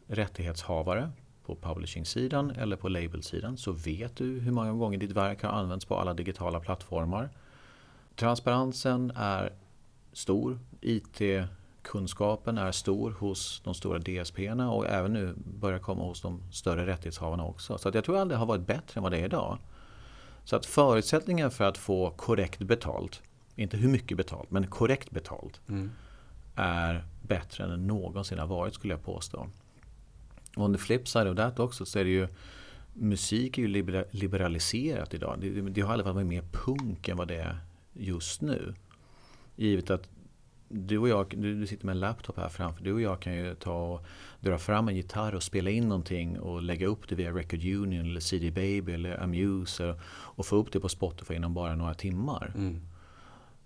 [0.07, 1.11] rättighetshavare
[1.45, 5.85] på publishing-sidan eller på label-sidan så vet du hur många gånger ditt verk har använts
[5.85, 7.29] på alla digitala plattformar.
[8.15, 9.53] Transparensen är
[10.13, 10.59] stor.
[10.81, 16.85] IT-kunskapen är stor hos de stora DSP-erna och även nu börjar komma hos de större
[16.85, 17.77] rättighetshavarna också.
[17.77, 19.57] Så jag tror aldrig det har varit bättre än vad det är idag.
[20.43, 23.21] Så att förutsättningen för att få korrekt betalt,
[23.55, 25.91] inte hur mycket betalt, men korrekt betalt, mm.
[26.55, 29.47] är bättre än det någonsin har varit skulle jag påstå.
[30.55, 32.27] On the flip side of that också så är det ju
[32.97, 33.67] Musik är ju
[34.11, 35.37] liberaliserat idag.
[35.41, 37.57] Det, det har aldrig varit mer punk än vad det är
[37.93, 38.73] just nu.
[39.55, 40.09] Givet att
[40.67, 42.83] du och jag, du, sitter med en laptop här framför.
[42.83, 44.05] Du och jag kan ju ta och
[44.39, 48.05] dra fram en gitarr och spela in någonting och lägga upp det via Record Union
[48.05, 52.51] eller CD Baby eller Amuse och få upp det på Spotify inom bara några timmar.
[52.55, 52.81] Mm.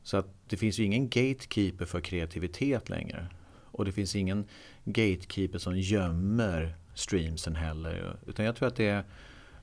[0.04, 3.28] Så att det finns ju ingen gatekeeper för kreativitet längre.
[3.72, 4.46] Och det finns ingen
[4.86, 8.18] gatekeeper som gömmer streamsen heller.
[8.28, 9.04] Utan jag tror att det är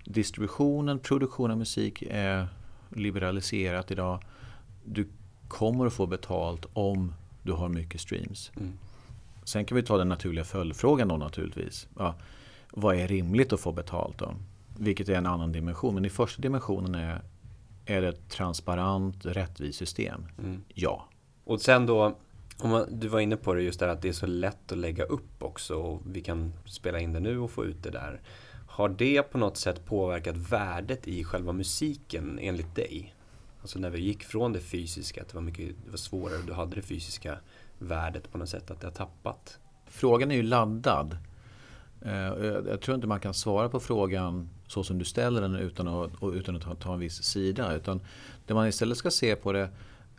[0.05, 2.49] distributionen, produktion av musik är
[2.89, 4.23] liberaliserat idag.
[4.85, 5.09] Du
[5.49, 8.53] kommer att få betalt om du har mycket streams.
[8.57, 8.73] Mm.
[9.45, 11.89] Sen kan vi ta den naturliga följdfrågan då naturligtvis.
[11.99, 12.15] Ja,
[12.73, 14.35] vad är rimligt att få betalt då?
[14.79, 15.95] Vilket är en annan dimension.
[15.95, 17.23] Men i första dimensionen är,
[17.85, 20.27] är det ett transparent, rättvist system.
[20.39, 20.63] Mm.
[20.75, 21.09] Ja.
[21.45, 22.17] Och sen då
[22.63, 25.05] man, du var inne på det just där att det är så lätt att lägga
[25.05, 28.21] upp också och vi kan spela in det nu och få ut det där.
[28.67, 33.15] Har det på något sätt påverkat värdet i själva musiken enligt dig?
[33.61, 36.53] Alltså när vi gick från det fysiska, att det var, mycket, det var svårare, du
[36.53, 37.39] hade det fysiska
[37.79, 39.59] värdet på något sätt, att det har tappat?
[39.87, 41.17] Frågan är ju laddad.
[42.03, 42.13] Eh,
[42.69, 46.11] jag tror inte man kan svara på frågan så som du ställer den utan att,
[46.35, 47.75] utan att ta en viss sida.
[47.75, 48.01] Utan
[48.47, 49.71] det man istället ska se på det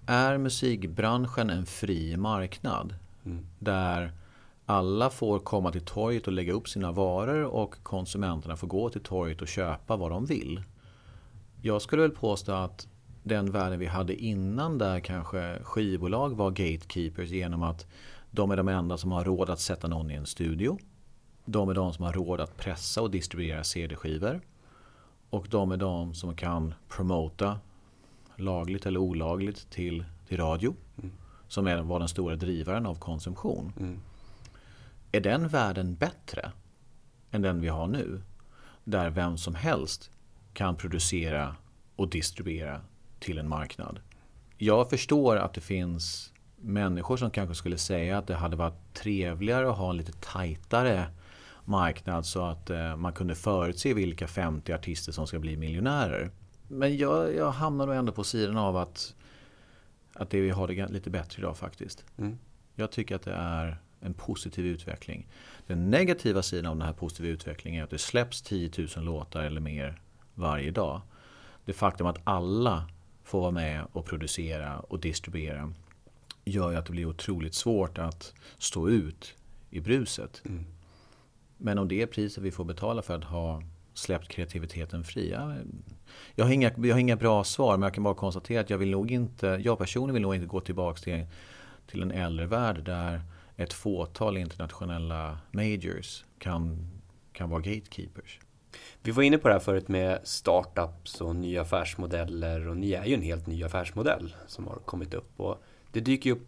[0.08, 2.95] är musikbranschen en fri marknad
[3.26, 3.45] mm.
[3.60, 4.12] där
[4.66, 9.03] alla får komma till torget och lägga upp sina varor och konsumenterna får gå till
[9.03, 10.64] torget och köpa vad de vill.
[11.62, 12.88] Jag skulle väl påstå att
[13.24, 17.88] den världen vi hade innan där kanske skivbolag var gatekeepers genom att
[18.32, 20.80] de är de enda som har råd att sätta någon i en studio.
[21.45, 24.41] De är de som har råd att pressa och distribuera CD-skivor.
[25.30, 27.60] Och de är de som kan promota
[28.38, 30.76] lagligt eller olagligt till, till radio.
[30.98, 31.12] Mm.
[31.48, 33.74] Som är, var den stora drivaren av konsumtion.
[33.80, 34.00] Mm.
[35.12, 36.52] Är den världen bättre
[37.32, 38.22] än den vi har nu?
[38.84, 40.12] Där vem som helst
[40.54, 41.56] kan producera
[41.96, 42.82] och distribuera
[43.20, 44.00] till en marknad.
[44.58, 49.70] Jag förstår att det finns människor som kanske skulle säga att det hade varit trevligare
[49.70, 51.08] att ha en lite tajtare
[51.66, 56.32] marknad så att eh, man kunde förutse vilka 50 artister som ska bli miljonärer.
[56.68, 59.15] Men jag, jag hamnar nog ändå på sidan av att,
[60.13, 62.05] att det vi har det lite bättre idag faktiskt.
[62.18, 62.38] Mm.
[62.76, 65.28] Jag tycker att det är en positiv utveckling.
[65.68, 69.43] Den negativa sidan av den här positiva utvecklingen är att det släpps 10 000 låtar
[69.43, 70.01] eller mer
[70.36, 71.01] varje dag.
[71.65, 72.89] Det faktum att alla
[73.24, 75.74] får vara med och producera och distribuera
[76.45, 79.36] gör ju att det blir otroligt svårt att stå ut
[79.70, 80.41] i bruset.
[80.45, 80.65] Mm.
[81.57, 83.63] Men om det är priset vi får betala för att ha
[83.93, 85.36] släppt kreativiteten fri?
[86.36, 88.78] Jag, har inga, jag har inga bra svar men jag kan bara konstatera att jag
[88.78, 91.26] vill nog inte, jag personligen vill nog inte gå tillbaka till,
[91.88, 93.22] till en äldre värld där
[93.55, 96.88] ett fåtal internationella majors kan,
[97.34, 98.39] kan vara gatekeepers.
[99.01, 103.05] Vi var inne på det här förut med startups och nya affärsmodeller och ni är
[103.05, 105.39] ju en helt ny affärsmodell som har kommit upp.
[105.39, 106.47] Och det dyker ju upp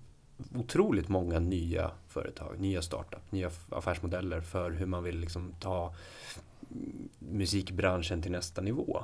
[0.55, 5.93] otroligt många nya företag, nya startup, nya affärsmodeller för hur man vill liksom ta
[7.19, 9.03] musikbranschen till nästa nivå.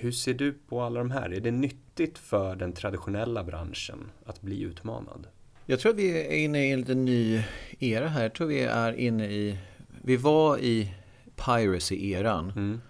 [0.00, 1.30] Hur ser du på alla de här?
[1.32, 5.26] Är det nyttigt för den traditionella branschen att bli utmanad?
[5.66, 7.42] Jag tror att vi är inne i en liten ny
[7.78, 8.22] era här.
[8.22, 9.58] Jag tror vi är inne i...
[10.02, 10.94] Vi var i
[11.36, 12.50] piracy-eran.
[12.50, 12.80] Mm.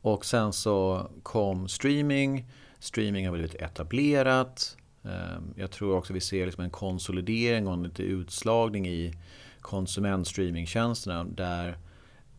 [0.00, 2.46] Och sen så kom streaming.
[2.78, 4.76] Streaming har blivit etablerat.
[5.04, 9.14] Ehm, jag tror också vi ser liksom en konsolidering och en lite utslagning i
[9.60, 11.78] konsumentstreamingtjänsterna där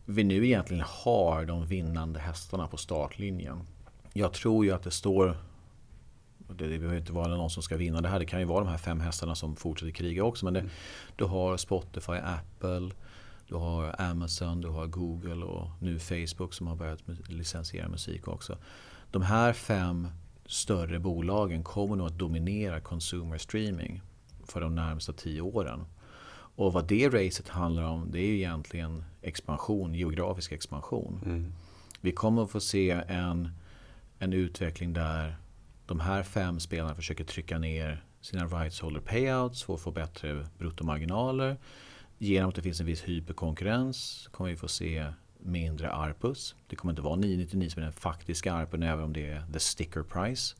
[0.04, 3.66] vi nu egentligen har de vinnande hästarna på startlinjen.
[4.12, 5.36] Jag tror ju att det står
[6.48, 8.18] det, det behöver inte vara någon som ska vinna det här.
[8.18, 10.44] Det kan ju vara de här fem hästarna som fortsätter kriga också.
[10.44, 10.72] Men det, mm.
[11.16, 12.90] du har Spotify, Apple,
[13.48, 18.58] du har Amazon, du har Google och nu Facebook som har börjat licensiera musik också.
[19.10, 20.08] De här fem
[20.46, 24.02] större bolagen kommer nog att dominera consumer streaming
[24.44, 25.84] för de närmsta tio åren.
[26.32, 31.20] Och vad det racet handlar om det är ju egentligen expansion, geografisk expansion.
[31.24, 31.52] Mm.
[32.00, 33.48] Vi kommer att få se en,
[34.22, 35.36] en utveckling där
[35.86, 40.46] de här fem spelarna försöker trycka ner sina rights holder payouts för att få bättre
[40.58, 41.56] bruttomarginaler.
[42.18, 46.54] Genom att det finns en viss hyperkonkurrens kommer vi få se mindre ARPUS.
[46.66, 49.60] Det kommer inte vara 999 som är den faktiska ARPUn även om det är the
[49.60, 50.56] sticker price.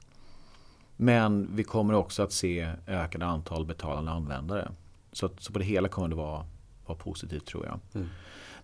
[0.97, 4.73] Men vi kommer också att se ökade antal betalande användare.
[5.13, 6.47] Så, så på det hela kommer det vara,
[6.87, 7.81] vara positivt tror jag.
[7.95, 8.09] Mm.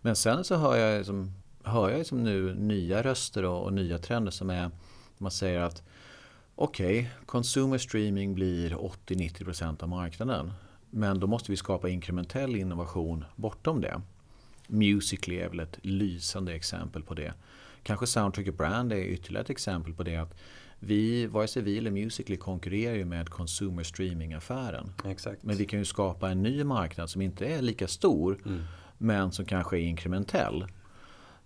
[0.01, 1.33] Men sen så hör jag, liksom,
[1.67, 4.71] hör jag liksom nu nya röster och, och nya trender som är
[5.19, 5.83] man säger att
[6.55, 10.53] okej, okay, consumer streaming blir 80-90% av marknaden.
[10.91, 14.01] Men då måste vi skapa inkrementell innovation bortom det.
[14.67, 17.33] Musically är väl ett lysande exempel på det.
[17.83, 20.17] Kanske Soundtrack Brand är ytterligare ett exempel på det.
[20.17, 20.35] att
[20.79, 24.93] vi, vare sig vi eller Musically konkurrerar ju med consumer streaming-affären.
[25.05, 25.43] Exakt.
[25.43, 28.63] Men vi kan ju skapa en ny marknad som inte är lika stor mm.
[28.99, 30.65] men som kanske är inkrementell.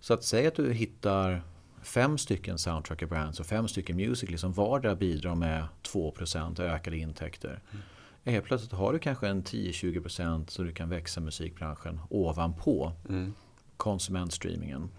[0.01, 1.41] Så att säga att du hittar
[1.81, 7.59] fem stycken Soundtracker Brands och fem stycken Musically som vardera bidrar med 2% ökade intäkter.
[7.71, 7.83] Mm.
[8.23, 13.33] Helt plötsligt har du kanske en 10-20% så du kan växa musikbranschen ovanpå mm.
[13.77, 14.89] konsumentstreamingen.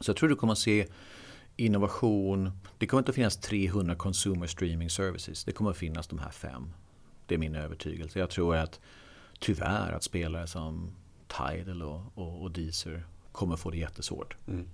[0.00, 0.86] Så jag tror du kommer att se
[1.56, 2.50] innovation.
[2.78, 5.44] Det kommer inte att finnas 300 consumer streaming services.
[5.44, 6.72] Det kommer att finnas de här fem.
[7.26, 8.18] Det är min övertygelse.
[8.18, 8.80] Jag tror att
[9.38, 10.90] tyvärr att spelare som
[11.28, 14.36] Tidal och, och, och Deezer kommer få det jättesvårt.
[14.46, 14.68] Mm.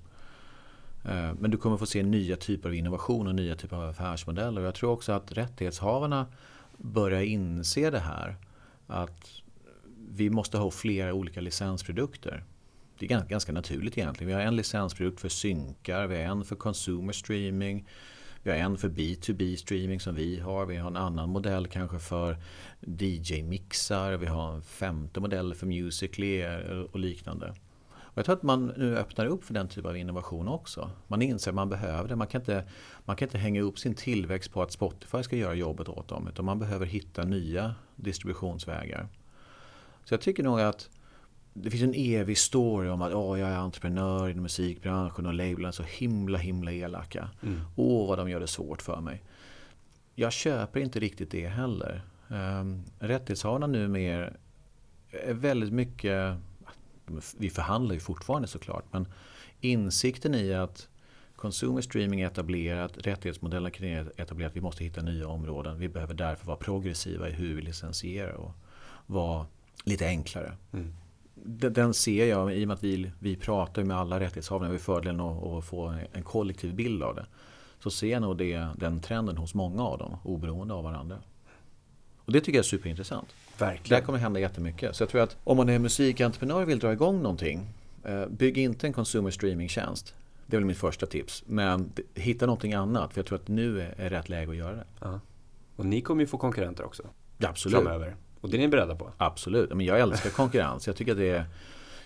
[1.04, 4.62] Eh, men du kommer få se nya typer av innovation och nya typer av affärsmodeller.
[4.62, 6.26] Jag tror också att rättighetshavarna
[6.76, 8.36] börjar inse det här.
[8.86, 9.30] Att
[10.11, 12.44] vi måste ha flera olika licensprodukter.
[12.98, 14.28] Det är ganska naturligt egentligen.
[14.28, 17.86] Vi har en licensprodukt för synkar, vi har en för consumer streaming.
[18.42, 20.66] Vi har en för B2B streaming som vi har.
[20.66, 22.36] Vi har en annan modell kanske för
[22.80, 24.16] DJ-mixar.
[24.16, 26.44] Vi har en femte modell för Musically
[26.92, 27.54] och liknande.
[28.16, 30.90] Jag tror att man nu öppnar upp för den typen av innovation också.
[31.06, 32.16] Man inser att man behöver det.
[32.16, 32.64] Man kan, inte,
[33.04, 36.28] man kan inte hänga upp sin tillväxt på att Spotify ska göra jobbet åt dem.
[36.28, 39.08] Utan man behöver hitta nya distributionsvägar.
[40.04, 40.90] Så jag tycker nog att
[41.52, 45.68] det finns en evig story om att oh, jag är entreprenör inom musikbranschen och labelen
[45.68, 47.30] är så himla himla elaka.
[47.42, 47.60] Mm.
[47.76, 49.22] Åh, oh, vad de gör det svårt för mig.
[50.14, 52.02] Jag köper inte riktigt det heller.
[52.28, 54.30] Um, rättighetshavarna numera
[55.10, 56.36] är väldigt mycket
[57.38, 59.09] vi förhandlar ju fortfarande såklart, men
[59.61, 60.88] insikten i att
[61.36, 64.57] consumer streaming är etablerat, rättighetsmodellen kring är etablerat.
[64.57, 65.78] Vi måste hitta nya områden.
[65.78, 68.52] Vi behöver därför vara progressiva i hur vi licensierar och
[69.07, 69.46] vara
[69.84, 70.52] lite enklare.
[70.72, 70.94] Mm.
[71.72, 74.68] Den ser jag i och med att vi, vi pratar med alla rättighetshavare.
[74.68, 77.26] Vi har fördelen att, att få en kollektiv bild av det.
[77.78, 81.18] Så ser jag nog det, den trenden hos många av dem oberoende av varandra.
[82.27, 83.35] Och det tycker jag är superintressant.
[83.59, 84.01] Verkligen.
[84.01, 84.97] Där kommer hända jättemycket.
[84.97, 87.68] Så jag tror att om man är musikentreprenör och vill dra igång någonting.
[88.05, 90.14] Eh, bygg inte en consumer streaming-tjänst.
[90.47, 91.45] Det är väl mitt första tips.
[91.47, 93.12] Men hitta någonting annat.
[93.12, 94.85] För jag tror att nu är rätt läge att göra det.
[95.01, 95.20] Ja.
[95.77, 97.03] Och ni kommer ju få konkurrenter också.
[97.39, 97.77] Absolut.
[97.77, 98.16] Framöver.
[98.41, 99.12] Och det är ni beredda på?
[99.16, 99.70] Absolut.
[99.74, 100.87] Men jag älskar konkurrens.
[100.87, 101.45] Jag tycker att det är,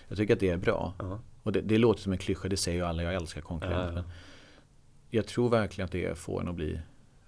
[0.07, 0.93] jag tycker att det är bra.
[1.01, 1.19] Uh -huh.
[1.43, 2.47] Och det, det, låter som en klyscha.
[2.47, 3.03] Det säger ju alla.
[3.03, 4.01] Jag älskar konkurrenter.
[4.01, 4.11] Uh -huh.
[5.09, 6.79] jag tror verkligen att det får en att bli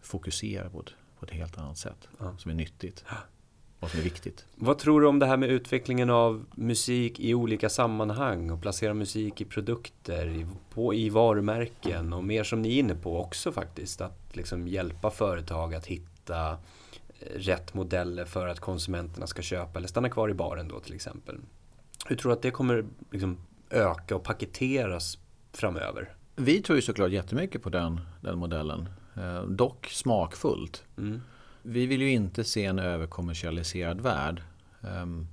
[0.01, 0.91] fokuserad
[1.25, 2.07] på ett, helt annat sätt.
[2.17, 2.37] -huh.
[2.37, 3.05] Som är nyttigt
[3.83, 4.45] vad som är viktigt.
[4.55, 8.93] Vad tror du om det här med utvecklingen av musik i olika sammanhang och placera
[8.93, 13.51] musik i produkter, i, på, i varumärken och mer som ni är inne på också
[13.51, 14.01] faktiskt.
[14.01, 16.57] Att liksom hjälpa företag att hitta eh,
[17.35, 21.37] rätt modeller för att konsumenterna ska köpa eller stanna kvar i baren då till exempel.
[22.05, 23.37] Hur tror du att det kommer liksom
[23.69, 25.17] öka och paketeras
[25.53, 26.15] framöver?
[26.35, 28.89] Vi tror ju såklart jättemycket på den, den modellen.
[29.15, 30.83] Eh, dock smakfullt.
[30.97, 31.21] Mm.
[31.61, 34.41] Vi vill ju inte se en överkommersialiserad värld.
[34.81, 35.27] Um,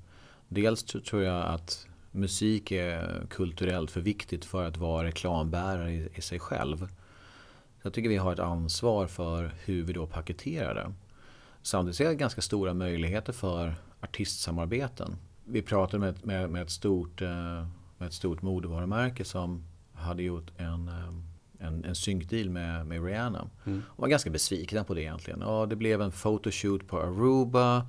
[0.48, 6.20] dels tror jag att musik är kulturellt för viktigt för att vara reklambärare i, i
[6.20, 6.88] sig själv.
[7.82, 10.92] Jag tycker vi har ett ansvar för hur vi då paketerar det.
[11.62, 15.16] Samtidigt ser jag ganska stora möjligheter för artistsamarbeten.
[15.44, 17.66] Vi pratade med, med, med, ett, stort, eh,
[17.98, 21.22] med ett stort modevarumärke som hade gjort en ehm,
[21.60, 23.48] en, en synkdeal med, med Rihanna.
[23.66, 23.82] Mm.
[23.88, 25.40] Och var ganska besvikna på det egentligen.
[25.40, 27.86] Ja, det blev en photoshoot på Aruba.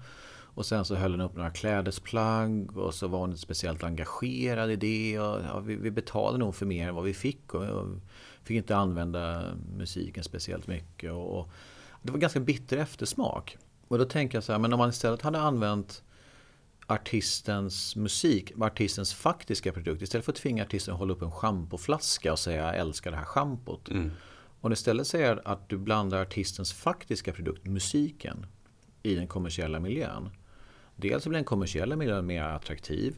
[0.54, 4.72] Och sen så höll hon upp några klädesplagg och så var hon inte speciellt engagerad
[4.72, 5.20] i det.
[5.20, 7.54] Och, ja, vi, vi betalade nog för mer än vad vi fick.
[7.54, 7.88] Och, och
[8.44, 9.44] fick inte använda
[9.78, 11.12] musiken speciellt mycket.
[11.12, 11.50] Och, och,
[12.02, 13.58] det var ganska bitter eftersmak.
[13.88, 16.04] Och då tänker jag så här, men om man istället hade använt
[16.92, 20.02] artistens musik, artistens faktiska produkt.
[20.02, 23.18] Istället för att tvinga artisten att hålla upp en schampoflaska och säga jag älskar det
[23.18, 23.90] här schampot.
[23.90, 24.12] Mm.
[24.62, 28.46] Om istället säger att du blandar artistens faktiska produkt, musiken,
[29.04, 30.30] i den kommersiella miljön.
[30.96, 33.16] Dels blir den kommersiella miljön mer attraktiv.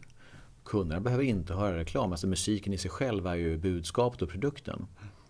[0.64, 2.12] Kunderna behöver inte höra reklam.
[2.12, 4.88] Alltså musiken i sig själv är ju budskapet och produkten.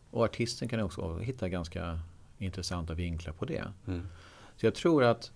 [0.10, 2.00] Och artisten kan också hitta ganska
[2.38, 3.64] intressanta vinklar på det.
[3.88, 4.08] Mm.
[4.56, 5.32] Så jag tror att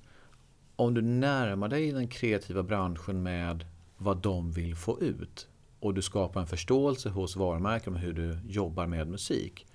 [0.77, 3.65] om du närmar dig den kreativa branschen med
[3.97, 5.47] vad de vill få ut
[5.79, 9.67] och du skapar en förståelse hos varumärken om hur du jobbar med musik.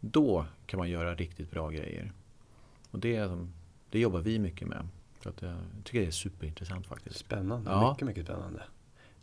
[0.00, 2.12] Då kan man göra riktigt bra grejer.
[2.90, 3.30] Och det,
[3.90, 4.88] det jobbar vi mycket med.
[5.22, 5.54] Så att jag
[5.84, 7.18] tycker det är superintressant faktiskt.
[7.18, 7.90] Spännande, ja.
[7.90, 8.62] mycket, mycket spännande.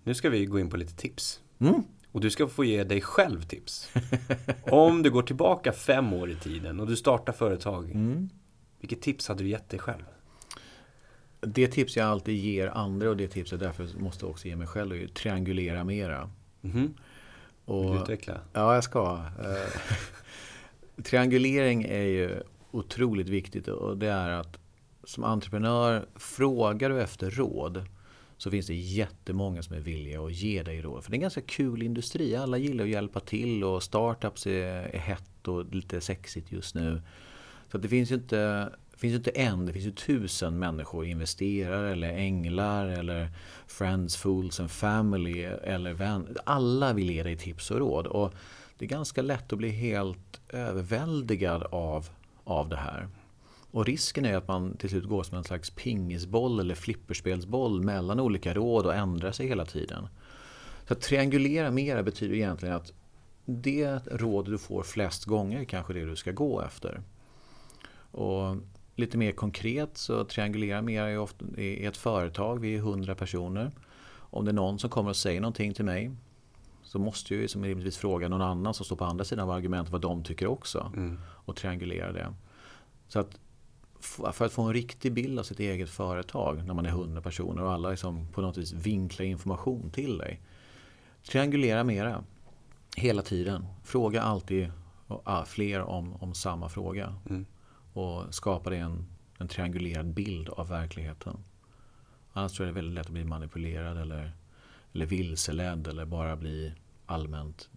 [0.04, 1.42] Nu ska vi gå in på lite tips.
[1.60, 1.84] Mm.
[2.12, 3.90] Och du ska få ge dig själv tips.
[4.64, 7.92] Om du går tillbaka fem år i tiden och du startar företag.
[7.92, 8.30] Mm.
[8.80, 10.04] Vilket tips hade du gett dig själv?
[11.40, 14.68] Det tips jag alltid ger andra och det tips jag därför måste också ge mig
[14.68, 16.30] själv är att triangulera mera.
[16.62, 16.94] Mm.
[17.66, 18.40] Och, Vill du utveckla?
[18.54, 19.22] Ja, jag ska.
[19.40, 19.82] Eh,
[21.04, 24.60] triangulering är ju otroligt viktigt och det är att
[25.04, 27.86] som entreprenör, frågar du efter råd
[28.38, 31.04] så finns det jättemånga som är villiga att ge dig råd.
[31.04, 32.36] För det är en ganska kul industri.
[32.36, 37.02] Alla gillar att hjälpa till och startups är, är hett och lite sexigt just nu.
[37.72, 41.06] Så det finns ju inte det finns ju inte en, det finns ju tusen människor,
[41.06, 43.30] investerare eller änglar eller
[43.68, 46.36] friends, fools and family eller vänner.
[46.44, 48.08] Alla vill ge dig tips och råd.
[48.08, 48.34] Och
[48.78, 52.10] det är ganska lätt att bli helt överväldigad av,
[52.44, 53.08] av det här.
[53.72, 58.20] Och risken är att man till slut går som en slags pingisboll eller flipperspelsboll mellan
[58.20, 60.08] olika råd och ändrar sig hela tiden.
[60.88, 62.94] Så att triangulera mera betyder egentligen att
[63.46, 67.02] det råd du får flest gånger kanske det du ska gå efter.
[68.12, 68.58] Och
[69.00, 73.72] Lite mer konkret så triangulerar mer i, ofta, i ett företag, vi är 100 personer.
[74.10, 76.12] Om det är någon som kommer och säger någonting till mig
[76.84, 79.52] så måste jag ju som rimligtvis fråga någon annan som står på andra sidan av
[79.52, 80.92] argumentet vad de tycker också.
[80.96, 81.20] Mm.
[81.26, 82.34] Och triangulera det.
[83.08, 83.40] Så att
[84.34, 87.64] för att få en riktig bild av sitt eget företag när man är 100 personer
[87.64, 90.42] och alla liksom på något vis vinklar information till dig.
[91.24, 92.24] Triangulera mera.
[92.96, 93.66] Hela tiden.
[93.84, 94.72] Fråga alltid
[95.46, 97.16] fler om, om samma fråga.
[97.30, 97.46] Mm
[97.98, 99.06] och skapa en,
[99.38, 101.38] en triangulerad bild av verkligheten.
[102.34, 104.32] Annars tror jag det är väldigt lätt att bli manipulerad eller,
[104.94, 106.74] eller vilseledd eller bara bli
[107.06, 107.70] allmänt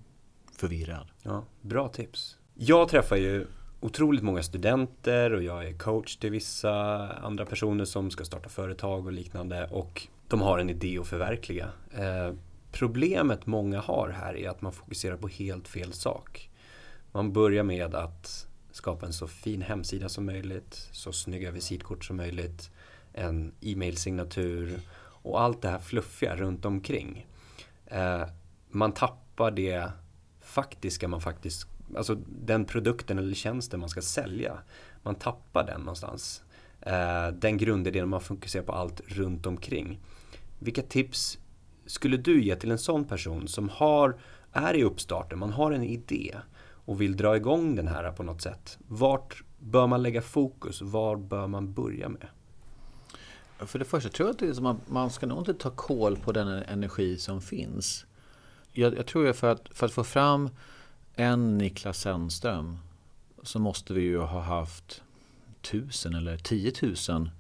[0.57, 1.09] förvirrad.
[1.23, 2.39] Ja, bra tips.
[2.55, 3.47] Jag träffar ju
[3.81, 6.73] otroligt många studenter och jag är coach till vissa
[7.09, 11.69] andra personer som ska starta företag och liknande och de har en idé att förverkliga.
[11.95, 12.35] Eh,
[12.73, 16.51] problemet många har här är att man fokuserar på helt fel sak.
[17.13, 22.17] Man börjar med att skapa en så fin hemsida som möjligt, så snygga visitkort som
[22.17, 22.71] möjligt,
[23.13, 24.81] en e-mailsignatur
[25.23, 27.27] och allt det här fluffiga runt omkring.
[27.87, 28.23] Eh,
[28.71, 29.91] man tappar det
[30.41, 31.67] faktiska man faktiskt,
[31.97, 34.59] alltså den produkten eller tjänsten man ska sälja.
[35.03, 36.43] Man tappar den någonstans.
[36.81, 40.01] Eh, den grundidén man fokuserar på allt runt omkring.
[40.59, 41.39] Vilka tips
[41.87, 44.19] skulle du ge till en sån person som har,
[44.53, 46.37] är i uppstarten, man har en idé
[46.91, 48.79] och vill dra igång den här på något sätt.
[48.89, 50.83] Vart bör man lägga fokus?
[50.83, 52.27] Var bör man börja med?
[53.59, 55.71] För det första tror jag att det är som att man ska nog inte ta
[55.71, 58.07] koll på den energi som finns.
[58.73, 60.51] Jag, jag tror att för, att för att få fram
[61.15, 62.79] en Niklas Sennström
[63.43, 65.03] så måste vi ju ha haft
[65.61, 67.31] tusen eller tiotusen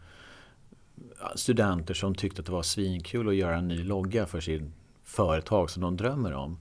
[1.34, 4.72] studenter som tyckte att det var svinkul att göra en ny logga för sin
[5.04, 6.58] företag som de drömmer om.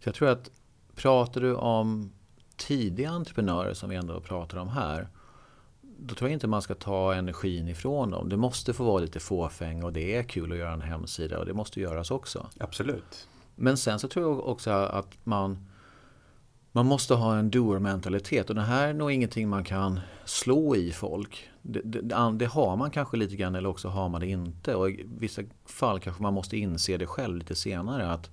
[0.00, 0.50] Så jag tror att
[0.94, 2.12] pratar du om
[2.56, 5.08] tidiga entreprenörer som vi ändå pratar om här
[5.98, 8.28] då tror jag inte man ska ta energin ifrån dem.
[8.28, 11.46] Det måste få vara lite fåfäng och det är kul att göra en hemsida och
[11.46, 12.46] det måste göras också.
[12.58, 13.28] Absolut.
[13.54, 15.66] Men sen så tror jag också att man
[16.72, 20.92] man måste ha en doer-mentalitet och det här är nog ingenting man kan slå i
[20.92, 21.48] folk.
[21.62, 24.74] Det, det, det, har man kanske lite grann eller också har man det inte.
[24.74, 28.10] Och i vissa fall kanske man måste inse det själv lite senare.
[28.10, 28.30] att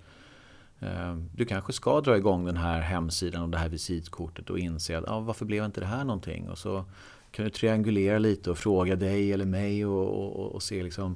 [0.84, 4.98] Ehm, du kanske ska dra igång den här hemsidan och det här visitkortet och inse
[4.98, 6.50] att ah, varför blev inte det här någonting?
[6.50, 6.86] Och så
[7.32, 11.16] kan du triangulera lite och fråga dig eller mig och, och, och se liksom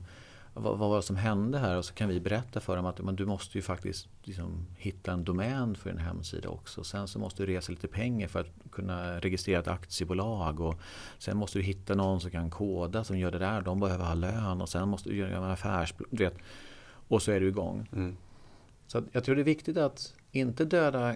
[0.54, 1.78] vad, vad var det som hände här?
[1.78, 5.12] Och så kan vi berätta för dem att men du måste ju faktiskt liksom hitta
[5.12, 6.84] en domän för en hemsida också.
[6.84, 10.60] Sen så måste du resa lite pengar för att kunna registrera ett aktiebolag.
[10.60, 10.80] Och
[11.18, 13.62] sen måste du hitta någon som kan koda som gör det där.
[13.62, 16.32] De behöver ha lön och sen måste du göra en affärsplan.
[17.08, 17.90] Och så är du igång.
[17.94, 18.18] Mm.
[18.88, 21.16] Så jag tror det är viktigt att inte döda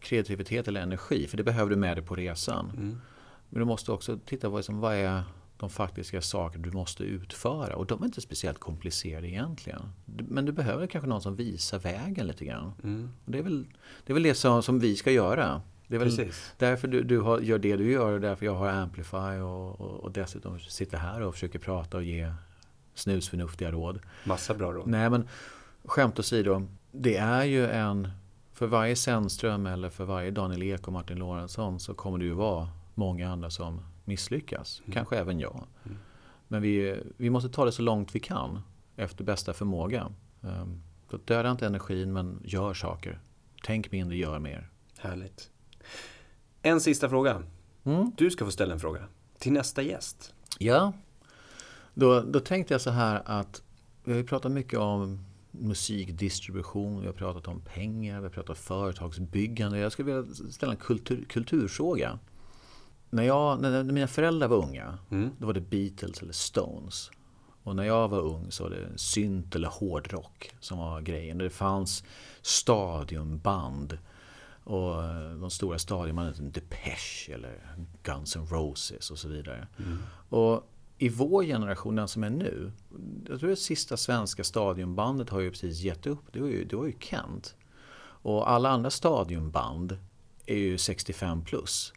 [0.00, 1.26] kreativitet eller energi.
[1.26, 2.72] För det behöver du med dig på resan.
[2.76, 3.00] Mm.
[3.48, 5.22] Men du måste också titta på vad är
[5.56, 7.76] de faktiska saker du måste utföra.
[7.76, 9.92] Och de är inte speciellt komplicerade egentligen.
[10.04, 12.72] Men du behöver kanske någon som visar vägen lite grann.
[12.82, 13.10] Mm.
[13.24, 13.66] Och det, är väl,
[14.06, 15.62] det är väl det som, som vi ska göra.
[15.86, 16.52] Det är väl Precis.
[16.58, 20.00] därför du, du har, gör det du gör och därför jag har Amplify och, och,
[20.00, 22.32] och dessutom sitter här och försöker prata och ge
[22.94, 24.00] snusförnuftiga råd.
[24.24, 24.86] Massa bra råd.
[24.86, 25.28] Nej men
[25.84, 26.66] skämt åsido.
[26.92, 28.08] Det är ju en,
[28.52, 32.32] för varje Sennström eller för varje Daniel Ek och Martin Lorentzon så kommer det ju
[32.32, 34.80] vara många andra som misslyckas.
[34.80, 34.92] Mm.
[34.92, 35.66] Kanske även jag.
[35.84, 35.98] Mm.
[36.48, 38.60] Men vi, vi måste ta det så långt vi kan
[38.96, 40.12] efter bästa förmåga.
[40.40, 40.82] Um,
[41.24, 43.20] döda inte energin men gör saker.
[43.62, 44.70] Tänk mindre, gör mer.
[44.98, 45.50] Härligt.
[46.62, 47.42] En sista fråga.
[47.84, 48.12] Mm.
[48.16, 49.04] Du ska få ställa en fråga
[49.38, 50.34] till nästa gäst.
[50.58, 50.92] Ja,
[51.94, 53.62] då, då tänkte jag så här att
[54.04, 58.50] vi har ju pratat mycket om musikdistribution, vi har pratat om pengar, vi har pratat
[58.50, 59.78] om företagsbyggande.
[59.78, 62.18] Jag skulle vilja ställa en kultur, kulturfråga
[63.10, 65.30] när, jag, när mina föräldrar var unga, mm.
[65.38, 67.10] då var det Beatles eller Stones.
[67.62, 71.38] Och när jag var ung så var det synt eller hårdrock som var grejen.
[71.38, 72.04] Det fanns
[72.42, 73.98] stadionband.
[74.64, 74.94] Och
[75.40, 79.68] de stora stadionbanden, Depeche eller Guns N' Roses och så vidare.
[79.78, 79.98] Mm.
[80.28, 80.70] Och
[81.02, 82.72] i vår generation, den som är nu,
[83.28, 86.32] jag tror det sista svenska stadionbandet har ju precis gett upp.
[86.32, 87.54] Det var ju, det var ju Kent.
[88.22, 89.98] Och alla andra stadionband
[90.46, 91.92] är ju 65 plus.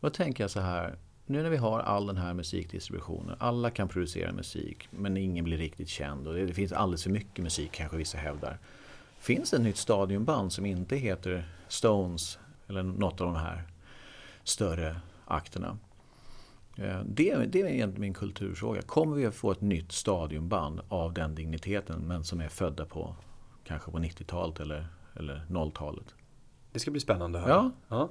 [0.00, 3.88] Då tänker jag så här, nu när vi har all den här musikdistributionen, alla kan
[3.88, 7.96] producera musik men ingen blir riktigt känd och det finns alldeles för mycket musik kanske
[7.96, 8.58] vissa hävdar.
[9.18, 12.38] Finns det ett nytt stadionband som inte heter Stones
[12.68, 13.62] eller något av de här
[14.44, 15.78] större akterna?
[16.76, 18.82] Eh, det, det är egentligen min kulturfråga.
[18.82, 23.16] Kommer vi att få ett nytt stadionband av den digniteten men som är födda på
[23.64, 26.14] kanske på 90-talet eller, eller 0-talet?
[26.72, 27.72] Det ska bli spännande att höra.
[27.88, 27.96] Ja.
[27.96, 28.08] ja.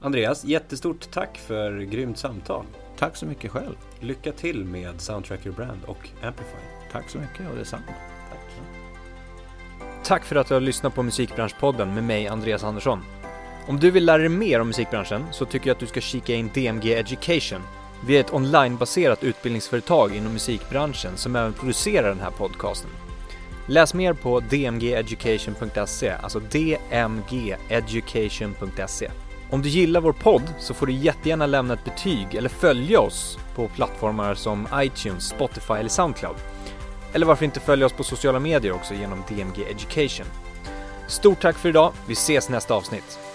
[0.00, 2.64] Andreas, jättestort tack för grymt samtal.
[2.96, 3.74] Tack så mycket själv.
[4.00, 6.56] Lycka till med Soundtracker Brand och Amplify.
[6.92, 7.82] Tack så mycket och detsamma.
[8.30, 8.62] Tack.
[10.04, 13.00] Tack för att du har lyssnat på Musikbranschpodden med mig, Andreas Andersson.
[13.68, 16.34] Om du vill lära dig mer om musikbranschen så tycker jag att du ska kika
[16.34, 17.62] in DMG Education.
[18.06, 22.90] Vi är ett onlinebaserat utbildningsföretag inom musikbranschen som även producerar den här podcasten.
[23.68, 29.10] Läs mer på dmgeducation.se, alltså dmgeducation.se.
[29.50, 33.38] Om du gillar vår podd så får du jättegärna lämna ett betyg eller följa oss
[33.54, 36.36] på plattformar som iTunes, Spotify eller Soundcloud.
[37.12, 40.26] Eller varför inte följa oss på sociala medier också genom DMG Education.
[41.08, 43.25] Stort tack för idag, vi ses nästa avsnitt.